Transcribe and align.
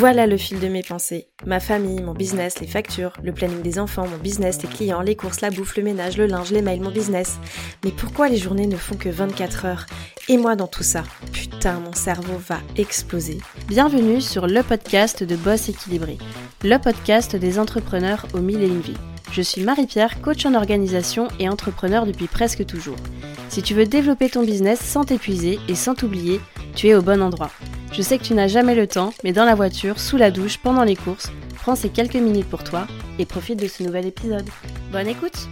Voilà 0.00 0.26
le 0.26 0.38
fil 0.38 0.58
de 0.60 0.68
mes 0.68 0.82
pensées. 0.82 1.26
Ma 1.44 1.60
famille, 1.60 2.00
mon 2.00 2.14
business, 2.14 2.58
les 2.58 2.66
factures, 2.66 3.12
le 3.22 3.32
planning 3.32 3.60
des 3.60 3.78
enfants, 3.78 4.06
mon 4.08 4.16
business, 4.16 4.62
les 4.62 4.68
clients, 4.68 5.02
les 5.02 5.14
courses, 5.14 5.42
la 5.42 5.50
bouffe, 5.50 5.76
le 5.76 5.82
ménage, 5.82 6.16
le 6.16 6.24
linge, 6.24 6.52
les 6.52 6.62
mails, 6.62 6.80
mon 6.80 6.90
business. 6.90 7.38
Mais 7.84 7.90
pourquoi 7.90 8.30
les 8.30 8.38
journées 8.38 8.66
ne 8.66 8.78
font 8.78 8.94
que 8.94 9.10
24 9.10 9.66
heures? 9.66 9.84
Et 10.30 10.38
moi 10.38 10.56
dans 10.56 10.68
tout 10.68 10.82
ça? 10.82 11.02
Putain, 11.34 11.80
mon 11.80 11.92
cerveau 11.92 12.38
va 12.48 12.60
exploser. 12.78 13.40
Bienvenue 13.68 14.22
sur 14.22 14.46
le 14.46 14.62
podcast 14.62 15.22
de 15.22 15.36
Boss 15.36 15.68
équilibré, 15.68 16.16
le 16.64 16.78
podcast 16.78 17.36
des 17.36 17.58
entrepreneurs 17.58 18.24
au 18.32 18.38
mille 18.38 18.62
et 18.62 18.68
une 18.68 18.80
vies. 18.80 18.96
Je 19.32 19.42
suis 19.42 19.60
Marie-Pierre, 19.64 20.22
coach 20.22 20.46
en 20.46 20.54
organisation 20.54 21.28
et 21.38 21.50
entrepreneur 21.50 22.06
depuis 22.06 22.26
presque 22.26 22.64
toujours. 22.64 22.96
Si 23.50 23.60
tu 23.60 23.74
veux 23.74 23.84
développer 23.84 24.30
ton 24.30 24.44
business 24.44 24.80
sans 24.80 25.04
t'épuiser 25.04 25.58
et 25.68 25.74
sans 25.74 25.94
t'oublier, 25.94 26.40
tu 26.74 26.88
es 26.88 26.94
au 26.94 27.02
bon 27.02 27.20
endroit. 27.20 27.50
Je 27.92 28.02
sais 28.02 28.18
que 28.18 28.22
tu 28.22 28.34
n'as 28.34 28.46
jamais 28.46 28.76
le 28.76 28.86
temps, 28.86 29.12
mais 29.24 29.32
dans 29.32 29.44
la 29.44 29.56
voiture, 29.56 29.98
sous 29.98 30.16
la 30.16 30.30
douche, 30.30 30.58
pendant 30.58 30.84
les 30.84 30.94
courses, 30.94 31.32
prends 31.56 31.74
ces 31.74 31.90
quelques 31.90 32.14
minutes 32.14 32.48
pour 32.48 32.62
toi 32.62 32.86
et 33.18 33.26
profite 33.26 33.58
de 33.58 33.66
ce 33.66 33.82
nouvel 33.82 34.06
épisode. 34.06 34.48
Bonne 34.92 35.08
écoute 35.08 35.48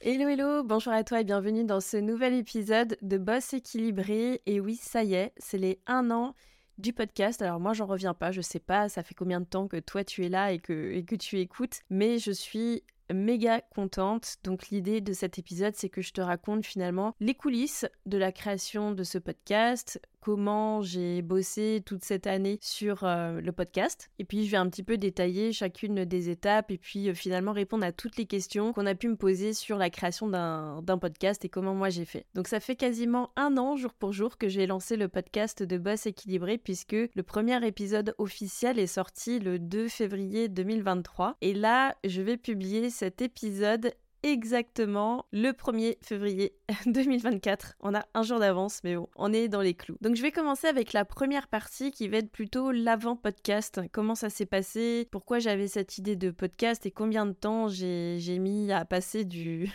Hello 0.00 0.28
hello, 0.28 0.64
bonjour 0.64 0.94
à 0.94 1.04
toi 1.04 1.20
et 1.20 1.24
bienvenue 1.24 1.64
dans 1.64 1.80
ce 1.80 1.98
nouvel 1.98 2.34
épisode 2.34 2.96
de 3.02 3.18
Boss 3.18 3.52
équilibré. 3.52 4.40
Et 4.46 4.60
oui, 4.60 4.76
ça 4.76 5.04
y 5.04 5.12
est, 5.12 5.32
c'est 5.36 5.58
les 5.58 5.78
1 5.86 6.10
an 6.10 6.34
du 6.78 6.94
podcast. 6.94 7.42
Alors 7.42 7.60
moi 7.60 7.74
j'en 7.74 7.86
reviens 7.86 8.14
pas, 8.14 8.32
je 8.32 8.40
sais 8.40 8.60
pas, 8.60 8.88
ça 8.88 9.02
fait 9.02 9.14
combien 9.14 9.40
de 9.40 9.46
temps 9.46 9.68
que 9.68 9.78
toi 9.78 10.04
tu 10.04 10.24
es 10.24 10.30
là 10.30 10.52
et 10.52 10.58
que 10.58 11.16
tu 11.16 11.38
écoutes, 11.38 11.80
mais 11.90 12.18
je 12.18 12.32
suis 12.32 12.82
méga 13.14 13.60
contente. 13.60 14.36
Donc 14.44 14.68
l'idée 14.68 15.00
de 15.00 15.12
cet 15.12 15.38
épisode, 15.38 15.74
c'est 15.76 15.88
que 15.88 16.02
je 16.02 16.12
te 16.12 16.20
raconte 16.20 16.66
finalement 16.66 17.14
les 17.20 17.34
coulisses 17.34 17.86
de 18.06 18.18
la 18.18 18.32
création 18.32 18.92
de 18.92 19.04
ce 19.04 19.18
podcast, 19.18 20.00
comment 20.24 20.80
j'ai 20.80 21.20
bossé 21.20 21.82
toute 21.84 22.02
cette 22.02 22.26
année 22.26 22.58
sur 22.62 23.04
euh, 23.04 23.42
le 23.42 23.52
podcast. 23.52 24.10
Et 24.18 24.24
puis 24.24 24.46
je 24.46 24.50
vais 24.50 24.56
un 24.56 24.70
petit 24.70 24.82
peu 24.82 24.96
détailler 24.96 25.52
chacune 25.52 26.06
des 26.06 26.30
étapes 26.30 26.70
et 26.70 26.78
puis 26.78 27.10
euh, 27.10 27.14
finalement 27.14 27.52
répondre 27.52 27.84
à 27.84 27.92
toutes 27.92 28.16
les 28.16 28.24
questions 28.24 28.72
qu'on 28.72 28.86
a 28.86 28.94
pu 28.94 29.08
me 29.08 29.16
poser 29.16 29.52
sur 29.52 29.76
la 29.76 29.90
création 29.90 30.26
d'un 30.26 30.98
podcast 30.98 31.44
et 31.44 31.50
comment 31.50 31.74
moi 31.74 31.90
j'ai 31.90 32.06
fait. 32.06 32.24
Donc 32.34 32.48
ça 32.48 32.58
fait 32.58 32.74
quasiment 32.74 33.32
un 33.36 33.58
an 33.58 33.76
jour 33.76 33.92
pour 33.92 34.14
jour 34.14 34.38
que 34.38 34.48
j'ai 34.48 34.66
lancé 34.66 34.96
le 34.96 35.08
podcast 35.08 35.62
de 35.62 35.76
Boss 35.76 36.06
équilibré 36.06 36.56
puisque 36.56 36.92
le 36.92 37.22
premier 37.22 37.62
épisode 37.66 38.14
officiel 38.16 38.78
est 38.78 38.86
sorti 38.86 39.40
le 39.40 39.58
2 39.58 39.88
février 39.88 40.48
2023. 40.48 41.36
Et 41.42 41.52
là, 41.52 41.96
je 42.02 42.22
vais 42.22 42.38
publier 42.38 42.88
cet 42.88 43.20
épisode 43.20 43.92
exactement 44.24 45.26
le 45.32 45.50
1er 45.50 45.98
février 46.02 46.54
2024. 46.86 47.76
On 47.80 47.94
a 47.94 48.06
un 48.14 48.22
jour 48.22 48.40
d'avance, 48.40 48.80
mais 48.82 48.96
bon, 48.96 49.06
on 49.16 49.32
est 49.34 49.48
dans 49.48 49.60
les 49.60 49.74
clous. 49.74 49.98
Donc 50.00 50.16
je 50.16 50.22
vais 50.22 50.32
commencer 50.32 50.66
avec 50.66 50.94
la 50.94 51.04
première 51.04 51.46
partie 51.46 51.90
qui 51.90 52.08
va 52.08 52.16
être 52.16 52.30
plutôt 52.30 52.72
l'avant-podcast. 52.72 53.82
Comment 53.92 54.14
ça 54.14 54.30
s'est 54.30 54.46
passé, 54.46 55.06
pourquoi 55.12 55.40
j'avais 55.40 55.68
cette 55.68 55.98
idée 55.98 56.16
de 56.16 56.30
podcast? 56.30 56.86
Et 56.86 56.90
combien 56.90 57.26
de 57.26 57.32
temps 57.32 57.68
j'ai 57.68 58.38
mis 58.38 58.72
à 58.72 58.86
passer 58.86 59.24
du, 59.26 59.70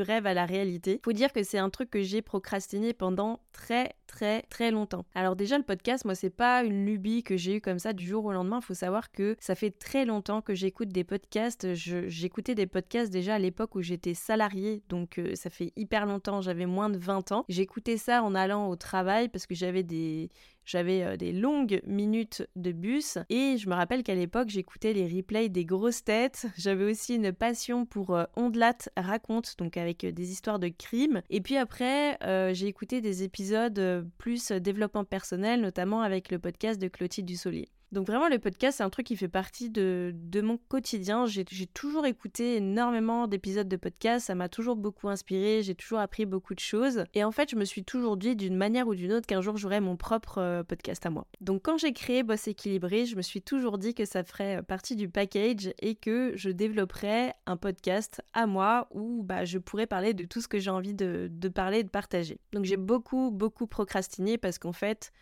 rêve 0.00 0.26
à 0.26 0.32
la 0.32 0.46
réalité? 0.46 1.00
Faut 1.04 1.12
dire 1.12 1.32
que 1.32 1.42
c'est 1.42 1.58
un 1.58 1.68
truc 1.68 1.90
que 1.90 2.00
j'ai 2.00 2.22
procrastiné 2.22 2.94
pendant 2.94 3.40
très 3.52 3.94
très 4.06 4.42
très 4.42 4.70
longtemps. 4.70 5.04
Alors 5.14 5.36
déjà 5.36 5.58
le 5.58 5.64
podcast, 5.64 6.04
moi 6.06 6.14
c'est 6.14 6.30
pas 6.30 6.64
une 6.64 6.86
lubie 6.86 7.22
que 7.22 7.36
j'ai 7.36 7.56
eu 7.56 7.60
comme 7.60 7.78
ça 7.78 7.92
du 7.92 8.06
jour 8.06 8.24
au 8.24 8.32
lendemain. 8.32 8.62
Faut 8.62 8.74
savoir 8.74 9.12
que 9.12 9.36
ça 9.38 9.54
fait 9.54 9.70
très 9.70 10.06
longtemps 10.06 10.40
que 10.40 10.54
j'écoute 10.54 10.88
des 10.88 11.04
podcasts. 11.04 11.74
J'écoutais 11.74 12.54
des 12.54 12.66
podcasts 12.66 13.12
déjà 13.12 13.34
à 13.34 13.38
l'époque 13.38 13.74
où 13.74 13.81
j'étais 13.82 14.14
salariée, 14.14 14.82
donc 14.88 15.18
euh, 15.18 15.34
ça 15.34 15.50
fait 15.50 15.72
hyper 15.76 16.06
longtemps. 16.06 16.40
J'avais 16.40 16.66
moins 16.66 16.90
de 16.90 16.98
20 16.98 17.32
ans. 17.32 17.44
J'écoutais 17.48 17.96
ça 17.96 18.22
en 18.22 18.34
allant 18.34 18.68
au 18.68 18.76
travail 18.76 19.28
parce 19.28 19.46
que 19.46 19.54
j'avais 19.54 19.82
des 19.82 20.30
j'avais 20.64 21.02
euh, 21.02 21.16
des 21.16 21.32
longues 21.32 21.80
minutes 21.86 22.46
de 22.56 22.72
bus 22.72 23.18
et 23.28 23.56
je 23.58 23.68
me 23.68 23.74
rappelle 23.74 24.02
qu'à 24.02 24.14
l'époque 24.14 24.48
j'écoutais 24.48 24.92
les 24.92 25.08
replays 25.08 25.48
des 25.48 25.64
grosses 25.64 26.04
têtes. 26.04 26.46
J'avais 26.56 26.84
aussi 26.84 27.16
une 27.16 27.32
passion 27.32 27.84
pour 27.86 28.14
euh, 28.14 28.24
Ondelat 28.36 28.76
raconte, 28.96 29.56
donc 29.58 29.76
avec 29.76 30.04
euh, 30.04 30.12
des 30.12 30.30
histoires 30.30 30.58
de 30.58 30.68
crimes. 30.68 31.22
Et 31.30 31.40
puis 31.40 31.56
après, 31.56 32.18
j'ai 32.54 32.66
écouté 32.66 33.00
des 33.00 33.22
épisodes 33.22 34.06
plus 34.18 34.52
développement 34.52 35.04
personnel, 35.04 35.60
notamment 35.60 36.02
avec 36.02 36.30
le 36.30 36.38
podcast 36.38 36.80
de 36.80 36.88
Clotilde 36.88 37.26
Dussolier. 37.26 37.68
Donc 37.92 38.06
vraiment, 38.06 38.28
le 38.28 38.38
podcast, 38.38 38.78
c'est 38.78 38.82
un 38.82 38.88
truc 38.88 39.06
qui 39.06 39.16
fait 39.16 39.28
partie 39.28 39.68
de, 39.68 40.14
mon 40.42 40.56
quotidien. 40.56 41.26
J'ai 41.26 41.44
toujours 41.44 42.06
écouté 42.06 42.56
énormément 42.56 43.26
d'épisodes 43.26 43.68
de 43.68 43.76
podcast, 43.76 44.26
ça 44.26 44.34
m'a 44.34 44.48
toujours 44.48 44.76
beaucoup 44.76 45.10
inspiré, 45.10 45.62
j'ai 45.62 45.74
toujours 45.74 45.98
appris 45.98 46.24
beaucoup 46.24 46.54
de 46.54 46.60
choses. 46.60 47.04
Et 47.12 47.22
en 47.22 47.32
fait, 47.32 47.50
je 47.50 47.56
me 47.56 47.66
suis 47.66 47.84
toujours 47.84 48.16
dit 48.16 48.34
d'une 48.34 48.56
manière 48.56 48.88
ou 48.88 48.94
d'une 48.94 49.12
autre 49.12 49.26
qu'un 49.26 49.42
jour, 49.42 49.58
j'aurais 49.58 49.82
mon 49.82 49.96
propre 49.96 50.38
euh, 50.38 50.62
podcast 50.62 51.04
à 51.04 51.10
moi. 51.10 51.26
Donc 51.42 51.62
quand 51.62 51.76
j'ai 51.76 51.92
créé 51.92 52.22
Boss 52.22 52.48
Équilibré, 52.48 53.04
je 53.04 53.14
me 53.14 53.22
suis 53.22 53.42
toujours 53.42 53.76
dit 53.76 53.92
que 53.92 54.06
ça 54.06 54.24
ferait 54.24 54.60
euh, 54.60 54.62
partie 54.62 54.96
du 54.96 55.10
package 55.10 55.74
et 55.80 55.94
que 55.94 56.32
je 56.34 56.48
développerais 56.48 57.34
un 57.44 57.58
podcast 57.58 58.22
à 58.32 58.46
moi 58.46 58.88
où 58.92 59.22
bah, 59.22 59.44
je 59.44 59.58
pourrais 59.58 59.86
parler 59.86 60.14
de 60.14 60.24
tout 60.24 60.40
ce 60.40 60.48
que 60.48 60.58
j'ai 60.58 60.70
envie 60.70 60.94
de, 60.94 61.28
de 61.30 61.48
parler 61.50 61.80
et 61.80 61.84
de 61.84 61.90
partager. 61.90 62.40
Donc 62.54 62.64
j'ai 62.64 62.78
beaucoup, 62.78 63.30
beaucoup 63.30 63.66
procrastiné 63.66 64.38
parce 64.38 64.58
qu'en 64.58 64.72
fait, 64.72 65.12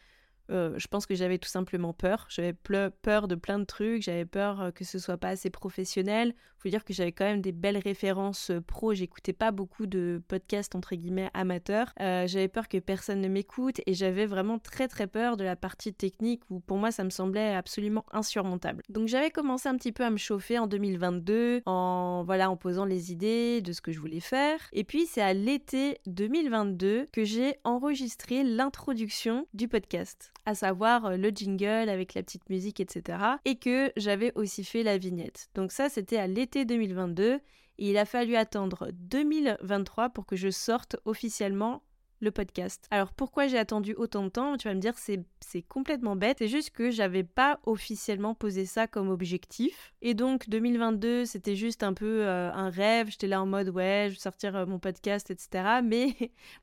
euh, 0.50 0.74
je 0.76 0.86
pense 0.88 1.06
que 1.06 1.14
j'avais 1.14 1.38
tout 1.38 1.48
simplement 1.48 1.92
peur. 1.92 2.26
J'avais 2.28 2.52
peur 2.52 3.28
de 3.28 3.34
plein 3.34 3.58
de 3.58 3.64
trucs. 3.64 4.02
J'avais 4.02 4.24
peur 4.24 4.60
euh, 4.60 4.70
que 4.70 4.84
ce 4.84 4.98
soit 4.98 5.16
pas 5.16 5.28
assez 5.28 5.50
professionnel. 5.50 6.34
Faut 6.58 6.68
dire 6.68 6.84
que 6.84 6.92
j'avais 6.92 7.12
quand 7.12 7.24
même 7.24 7.40
des 7.40 7.52
belles 7.52 7.78
références 7.78 8.50
euh, 8.50 8.60
pro. 8.60 8.92
J'écoutais 8.92 9.32
pas 9.32 9.50
beaucoup 9.50 9.86
de 9.86 10.22
podcasts 10.28 10.74
entre 10.74 10.94
guillemets 10.94 11.30
amateurs. 11.34 11.92
j'avais 11.98 12.48
peur 12.48 12.68
que 12.68 12.78
personne 12.78 13.20
ne 13.20 13.28
m'écoute 13.28 13.80
et 13.86 13.94
j'avais 13.94 14.26
vraiment 14.26 14.58
très 14.58 14.88
très 14.88 15.06
peur 15.06 15.36
de 15.36 15.44
la 15.44 15.56
partie 15.56 15.94
technique 15.94 16.42
où 16.50 16.60
pour 16.60 16.76
moi 16.76 16.90
ça 16.90 17.04
me 17.04 17.10
semblait 17.10 17.54
absolument 17.54 18.04
insurmontable. 18.12 18.82
Donc 18.88 19.08
j'avais 19.08 19.30
commencé 19.30 19.68
un 19.68 19.76
petit 19.76 19.92
peu 19.92 20.04
à 20.04 20.10
me 20.10 20.16
chauffer 20.16 20.58
en 20.58 20.66
2022 20.66 21.62
en 21.66 22.22
voilà 22.24 22.50
en 22.50 22.56
posant 22.56 22.84
les 22.84 23.12
idées 23.12 23.62
de 23.62 23.72
ce 23.72 23.80
que 23.80 23.92
je 23.92 24.00
voulais 24.00 24.20
faire. 24.20 24.58
Et 24.72 24.84
puis 24.84 25.06
c'est 25.06 25.22
à 25.22 25.32
l'été 25.32 25.98
2022 26.06 27.08
que 27.12 27.24
j'ai 27.24 27.56
enregistré 27.64 28.42
l'introduction 28.44 29.46
du 29.54 29.68
podcast 29.68 30.32
à 30.46 30.54
savoir 30.54 31.06
euh, 31.06 31.16
le 31.16 31.30
jingle 31.30 31.88
avec 31.88 32.14
la 32.14 32.22
petite 32.22 32.48
musique, 32.50 32.80
etc. 32.80 33.18
Et 33.44 33.56
que 33.56 33.92
j'avais 33.96 34.32
aussi 34.34 34.64
fait 34.64 34.82
la 34.82 34.98
vignette. 34.98 35.48
Donc 35.54 35.72
ça, 35.72 35.88
c'était 35.88 36.18
à 36.18 36.26
l'été 36.26 36.64
2022. 36.64 37.40
Et 37.82 37.90
il 37.90 37.96
a 37.96 38.04
fallu 38.04 38.36
attendre 38.36 38.90
2023 38.92 40.10
pour 40.10 40.26
que 40.26 40.36
je 40.36 40.50
sorte 40.50 40.96
officiellement 41.06 41.82
le 42.20 42.30
podcast. 42.30 42.86
Alors 42.90 43.12
pourquoi 43.12 43.46
j'ai 43.46 43.58
attendu 43.58 43.94
autant 43.94 44.24
de 44.24 44.28
temps? 44.28 44.56
Tu 44.56 44.68
vas 44.68 44.74
me 44.74 44.80
dire 44.80 44.96
c'est 44.96 45.24
c'est 45.40 45.62
complètement 45.62 46.16
bête. 46.16 46.36
C'est 46.38 46.48
juste 46.48 46.70
que 46.70 46.90
j'avais 46.90 47.24
pas 47.24 47.58
officiellement 47.64 48.34
posé 48.34 48.66
ça 48.66 48.86
comme 48.86 49.08
objectif. 49.08 49.92
Et 50.02 50.14
donc 50.14 50.48
2022 50.48 51.24
c'était 51.24 51.56
juste 51.56 51.82
un 51.82 51.94
peu 51.94 52.22
euh, 52.26 52.52
un 52.52 52.70
rêve. 52.70 53.10
J'étais 53.10 53.26
là 53.26 53.42
en 53.42 53.46
mode 53.46 53.70
ouais 53.70 54.06
je 54.08 54.14
vais 54.14 54.20
sortir 54.20 54.54
euh, 54.54 54.66
mon 54.66 54.78
podcast 54.78 55.30
etc. 55.30 55.80
Mais 55.84 56.14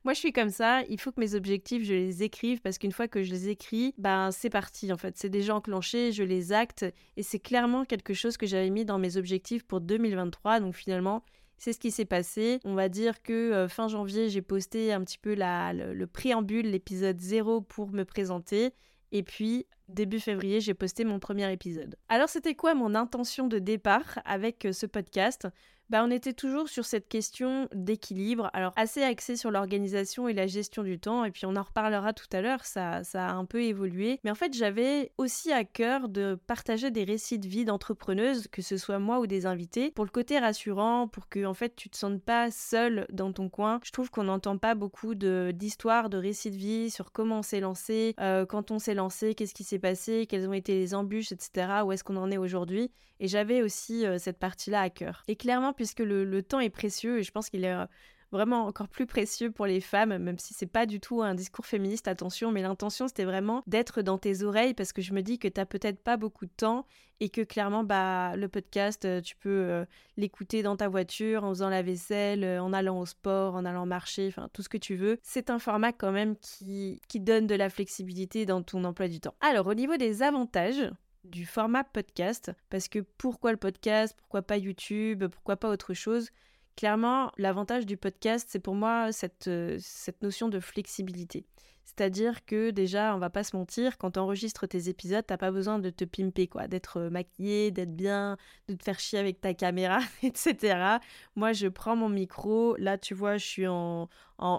moi 0.04 0.14
je 0.14 0.18
suis 0.18 0.32
comme 0.32 0.50
ça. 0.50 0.82
Il 0.88 1.00
faut 1.00 1.12
que 1.12 1.20
mes 1.20 1.34
objectifs 1.34 1.84
je 1.84 1.94
les 1.94 2.22
écrive 2.22 2.60
parce 2.60 2.78
qu'une 2.78 2.92
fois 2.92 3.08
que 3.08 3.22
je 3.22 3.30
les 3.30 3.48
écris, 3.48 3.94
ben 3.98 4.30
c'est 4.30 4.50
parti 4.50 4.92
en 4.92 4.96
fait. 4.96 5.16
C'est 5.16 5.28
déjà 5.28 5.54
enclenché, 5.54 6.12
je 6.12 6.22
les 6.22 6.52
acte 6.52 6.84
et 7.16 7.22
c'est 7.22 7.40
clairement 7.40 7.84
quelque 7.84 8.14
chose 8.14 8.36
que 8.36 8.46
j'avais 8.46 8.70
mis 8.70 8.84
dans 8.84 8.98
mes 8.98 9.16
objectifs 9.16 9.64
pour 9.64 9.80
2023. 9.80 10.60
Donc 10.60 10.74
finalement 10.74 11.24
c'est 11.58 11.72
ce 11.72 11.78
qui 11.78 11.90
s'est 11.90 12.04
passé. 12.04 12.60
On 12.64 12.74
va 12.74 12.88
dire 12.88 13.22
que 13.22 13.32
euh, 13.32 13.68
fin 13.68 13.88
janvier, 13.88 14.28
j'ai 14.28 14.42
posté 14.42 14.92
un 14.92 15.02
petit 15.02 15.18
peu 15.18 15.34
la, 15.34 15.72
le, 15.72 16.06
préambule, 16.06 16.70
l'épisode 16.70 17.20
0 17.20 17.60
pour 17.62 17.90
me 17.90 18.04
présenter. 18.04 18.72
Et 19.10 19.22
puis, 19.22 19.66
début 19.88 20.20
février, 20.20 20.60
j'ai 20.60 20.74
posté 20.74 21.04
mon 21.04 21.18
premier 21.18 21.52
épisode. 21.52 21.96
Alors, 22.08 22.28
c'était 22.28 22.54
quoi 22.54 22.74
mon 22.74 22.94
intention 22.94 23.48
de 23.48 23.58
départ 23.58 24.20
avec 24.24 24.64
euh, 24.66 24.72
ce 24.72 24.86
podcast? 24.86 25.48
Bah, 25.90 26.02
on 26.04 26.10
était 26.10 26.32
toujours 26.32 26.68
sur 26.68 26.84
cette 26.84 27.08
question 27.08 27.68
d'équilibre, 27.74 28.50
alors 28.52 28.72
assez 28.76 29.02
axé 29.02 29.36
sur 29.36 29.50
l'organisation 29.50 30.28
et 30.28 30.34
la 30.34 30.46
gestion 30.46 30.82
du 30.82 30.98
temps, 30.98 31.24
et 31.24 31.30
puis 31.30 31.46
on 31.46 31.56
en 31.56 31.62
reparlera 31.62 32.12
tout 32.12 32.26
à 32.32 32.40
l'heure, 32.40 32.64
ça, 32.64 33.04
ça 33.04 33.28
a 33.28 33.32
un 33.32 33.44
peu 33.44 33.62
évolué. 33.62 34.20
Mais 34.24 34.30
en 34.30 34.34
fait, 34.34 34.54
j'avais 34.54 35.12
aussi 35.18 35.52
à 35.52 35.64
cœur 35.64 36.08
de 36.08 36.38
partager 36.46 36.90
des 36.90 37.04
récits 37.04 37.38
de 37.38 37.48
vie 37.48 37.64
d'entrepreneuses, 37.64 38.48
que 38.48 38.62
ce 38.62 38.76
soit 38.76 38.98
moi 38.98 39.20
ou 39.20 39.26
des 39.26 39.46
invités, 39.46 39.90
pour 39.90 40.04
le 40.04 40.10
côté 40.10 40.38
rassurant, 40.38 41.08
pour 41.08 41.28
que 41.28 41.44
en 41.44 41.54
fait 41.54 41.74
tu 41.76 41.88
te 41.88 41.96
sentes 41.96 42.22
pas 42.22 42.50
seul 42.50 43.06
dans 43.12 43.32
ton 43.32 43.48
coin. 43.48 43.80
Je 43.84 43.90
trouve 43.90 44.10
qu'on 44.10 44.24
n'entend 44.24 44.58
pas 44.58 44.74
beaucoup 44.74 45.14
d'histoires, 45.14 46.10
de, 46.10 46.18
récits 46.18 46.50
de 46.50 46.56
vie 46.56 46.90
sur 46.90 47.12
comment 47.12 47.38
on 47.38 47.42
s'est 47.42 47.60
lancé, 47.60 48.14
euh, 48.20 48.46
quand 48.46 48.70
on 48.70 48.78
s'est 48.78 48.94
lancé, 48.94 49.34
qu'est-ce 49.34 49.54
qui 49.54 49.64
s'est 49.64 49.78
passé, 49.78 50.26
quelles 50.28 50.48
ont 50.48 50.52
été 50.52 50.74
les 50.74 50.94
embûches, 50.94 51.32
etc., 51.32 51.82
où 51.84 51.92
est-ce 51.92 52.04
qu'on 52.04 52.16
en 52.16 52.30
est 52.30 52.38
aujourd'hui. 52.38 52.90
Et 53.20 53.28
j'avais 53.28 53.62
aussi 53.62 54.06
euh, 54.06 54.18
cette 54.18 54.38
partie-là 54.38 54.80
à 54.80 54.90
cœur. 54.90 55.24
Et 55.26 55.36
clairement, 55.36 55.72
puisque 55.78 56.00
le, 56.00 56.42
temps 56.42 56.58
est 56.58 56.70
précieux 56.70 57.20
et 57.20 57.22
je 57.22 57.30
pense 57.30 57.50
qu'il 57.50 57.64
est 57.64 57.72
euh, 57.72 57.86
vraiment 58.32 58.66
encore 58.66 58.88
plus 58.88 59.06
précieux 59.06 59.52
pour 59.52 59.64
les 59.64 59.80
femmes, 59.80 60.18
même 60.18 60.36
si 60.36 60.52
c'est 60.52 60.66
pas 60.66 60.86
du 60.86 60.98
tout 60.98 61.22
un 61.22 61.36
discours 61.36 61.66
féministe, 61.66 62.08
attention, 62.08 62.50
mais 62.50 62.62
l'intention 62.62 63.06
c'était 63.06 63.24
vraiment 63.24 63.62
d'être 63.68 64.02
dans 64.02 64.18
tes 64.18 64.42
oreilles 64.42 64.74
parce 64.74 64.92
que 64.92 65.00
je 65.00 65.12
me 65.12 65.22
dis 65.22 65.38
que 65.38 65.46
t'as 65.46 65.66
peut-être 65.66 66.00
pas 66.00 66.16
beaucoup 66.16 66.46
de 66.46 66.50
temps 66.50 66.84
et 67.20 67.28
que 67.28 67.42
clairement 67.42 67.84
bah 67.84 68.34
le 68.34 68.48
podcast 68.48 69.04
euh, 69.04 69.20
tu 69.20 69.36
peux 69.36 69.50
euh, 69.50 69.84
l'écouter 70.16 70.64
dans 70.64 70.76
ta 70.76 70.88
voiture 70.88 71.44
en 71.44 71.50
faisant 71.50 71.68
la 71.68 71.82
vaisselle, 71.82 72.44
en 72.58 72.72
allant 72.72 72.98
au 72.98 73.06
sport, 73.06 73.54
en 73.54 73.64
allant 73.64 73.86
marcher, 73.86 74.26
enfin 74.26 74.48
tout 74.52 74.62
ce 74.62 74.68
que 74.68 74.78
tu 74.78 74.96
veux. 74.96 75.20
C'est 75.22 75.48
un 75.48 75.60
format 75.60 75.92
quand 75.92 76.10
même 76.10 76.34
qui 76.38 77.00
qui 77.06 77.20
donne 77.20 77.46
de 77.46 77.54
la 77.54 77.70
flexibilité 77.70 78.46
dans 78.46 78.64
ton 78.64 78.82
emploi 78.82 79.06
du 79.06 79.20
temps. 79.20 79.34
Alors 79.40 79.68
au 79.68 79.74
niveau 79.74 79.96
des 79.96 80.24
avantages, 80.24 80.90
du 81.30 81.46
format 81.46 81.84
podcast, 81.84 82.52
parce 82.70 82.88
que 82.88 83.00
pourquoi 83.00 83.52
le 83.52 83.56
podcast, 83.56 84.14
pourquoi 84.18 84.42
pas 84.42 84.56
YouTube, 84.56 85.24
pourquoi 85.26 85.56
pas 85.56 85.70
autre 85.70 85.94
chose? 85.94 86.30
Clairement, 86.76 87.32
l'avantage 87.38 87.86
du 87.86 87.96
podcast, 87.96 88.48
c'est 88.50 88.60
pour 88.60 88.74
moi 88.74 89.12
cette, 89.12 89.50
cette 89.80 90.22
notion 90.22 90.48
de 90.48 90.60
flexibilité. 90.60 91.44
C'est-à-dire 91.88 92.44
que 92.44 92.70
déjà, 92.70 93.14
on 93.14 93.18
va 93.18 93.30
pas 93.30 93.42
se 93.42 93.56
mentir, 93.56 93.96
quand 93.96 94.12
tu 94.12 94.18
enregistres 94.18 94.68
tes 94.68 94.90
épisodes, 94.90 95.24
t'as 95.26 95.38
pas 95.38 95.50
besoin 95.50 95.78
de 95.78 95.88
te 95.88 96.04
pimper, 96.04 96.46
quoi, 96.46 96.68
d'être 96.68 96.98
euh, 96.98 97.10
maquillé, 97.10 97.70
d'être 97.70 97.96
bien, 97.96 98.36
de 98.68 98.74
te 98.74 98.84
faire 98.84 99.00
chier 99.00 99.18
avec 99.18 99.40
ta 99.40 99.54
caméra, 99.54 100.00
etc. 100.22 100.98
Moi, 101.34 101.54
je 101.54 101.66
prends 101.66 101.96
mon 101.96 102.10
micro, 102.10 102.76
là, 102.76 102.98
tu 102.98 103.14
vois, 103.14 103.38
je 103.38 103.46
suis 103.46 103.66
en, 103.66 104.10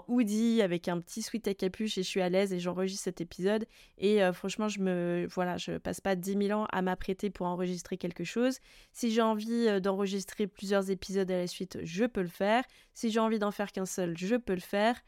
hoodie 0.08 0.60
avec 0.60 0.88
un 0.88 1.00
petit 1.00 1.22
sweat 1.22 1.46
à 1.46 1.54
capuche 1.54 1.96
et 1.98 2.02
je 2.02 2.08
suis 2.08 2.20
à 2.20 2.28
l'aise 2.28 2.52
et 2.52 2.58
j'enregistre 2.58 3.04
cet 3.04 3.20
épisode. 3.20 3.64
Et 3.96 4.24
euh, 4.24 4.32
franchement, 4.32 4.68
je 4.68 4.80
me, 4.80 5.28
voilà, 5.30 5.56
je 5.56 5.78
passe 5.78 6.00
pas 6.00 6.16
10 6.16 6.48
000 6.48 6.60
ans 6.60 6.66
à 6.72 6.82
m'apprêter 6.82 7.30
pour 7.30 7.46
enregistrer 7.46 7.96
quelque 7.96 8.24
chose. 8.24 8.58
Si 8.92 9.12
j'ai 9.12 9.22
envie 9.22 9.68
euh, 9.68 9.78
d'enregistrer 9.78 10.48
plusieurs 10.48 10.90
épisodes 10.90 11.30
à 11.30 11.36
la 11.36 11.46
suite, 11.46 11.78
je 11.84 12.04
peux 12.06 12.22
le 12.22 12.28
faire. 12.28 12.64
Si 12.92 13.10
j'ai 13.10 13.20
envie 13.20 13.38
d'en 13.38 13.52
faire 13.52 13.70
qu'un 13.70 13.86
seul, 13.86 14.18
je 14.18 14.34
peux 14.34 14.54
le 14.54 14.60
faire. 14.60 15.00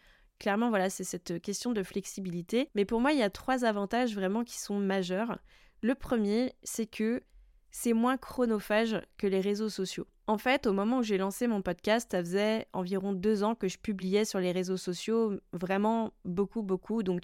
Clairement, 0.43 0.71
voilà, 0.71 0.91
c'est 0.91 1.05
cette 1.05 1.41
question 1.41 1.71
de 1.71 1.85
flexibilité. 1.85 2.69
Mais 2.75 2.85
pour 2.85 3.01
moi, 3.01 3.13
il 3.13 3.19
y 3.21 3.23
a 3.23 3.31
trois 3.31 3.65
avantages 3.65 4.17
vraiment 4.17 4.43
qui 4.43 4.59
sont 4.59 4.77
majeurs. 4.77 5.39
Le 5.83 5.95
premier, 5.95 6.53
c'est 6.65 6.87
que 6.87 7.23
c'est 7.71 7.93
moins 7.93 8.17
chronophage 8.17 9.01
que 9.19 9.29
les 9.29 9.41
réseaux 9.41 9.69
sociaux. 9.69 10.05
En 10.27 10.39
fait, 10.39 10.67
au 10.67 10.73
moment 10.73 10.99
où 10.99 11.03
j'ai 11.05 11.17
lancé 11.17 11.47
mon 11.47 11.63
podcast, 11.63 12.09
ça 12.11 12.19
faisait 12.19 12.67
environ 12.73 13.13
deux 13.13 13.45
ans 13.45 13.55
que 13.55 13.69
je 13.69 13.79
publiais 13.79 14.25
sur 14.25 14.41
les 14.41 14.51
réseaux 14.51 14.77
sociaux, 14.77 15.39
vraiment 15.53 16.13
beaucoup, 16.25 16.63
beaucoup. 16.63 17.05
Donc, 17.05 17.23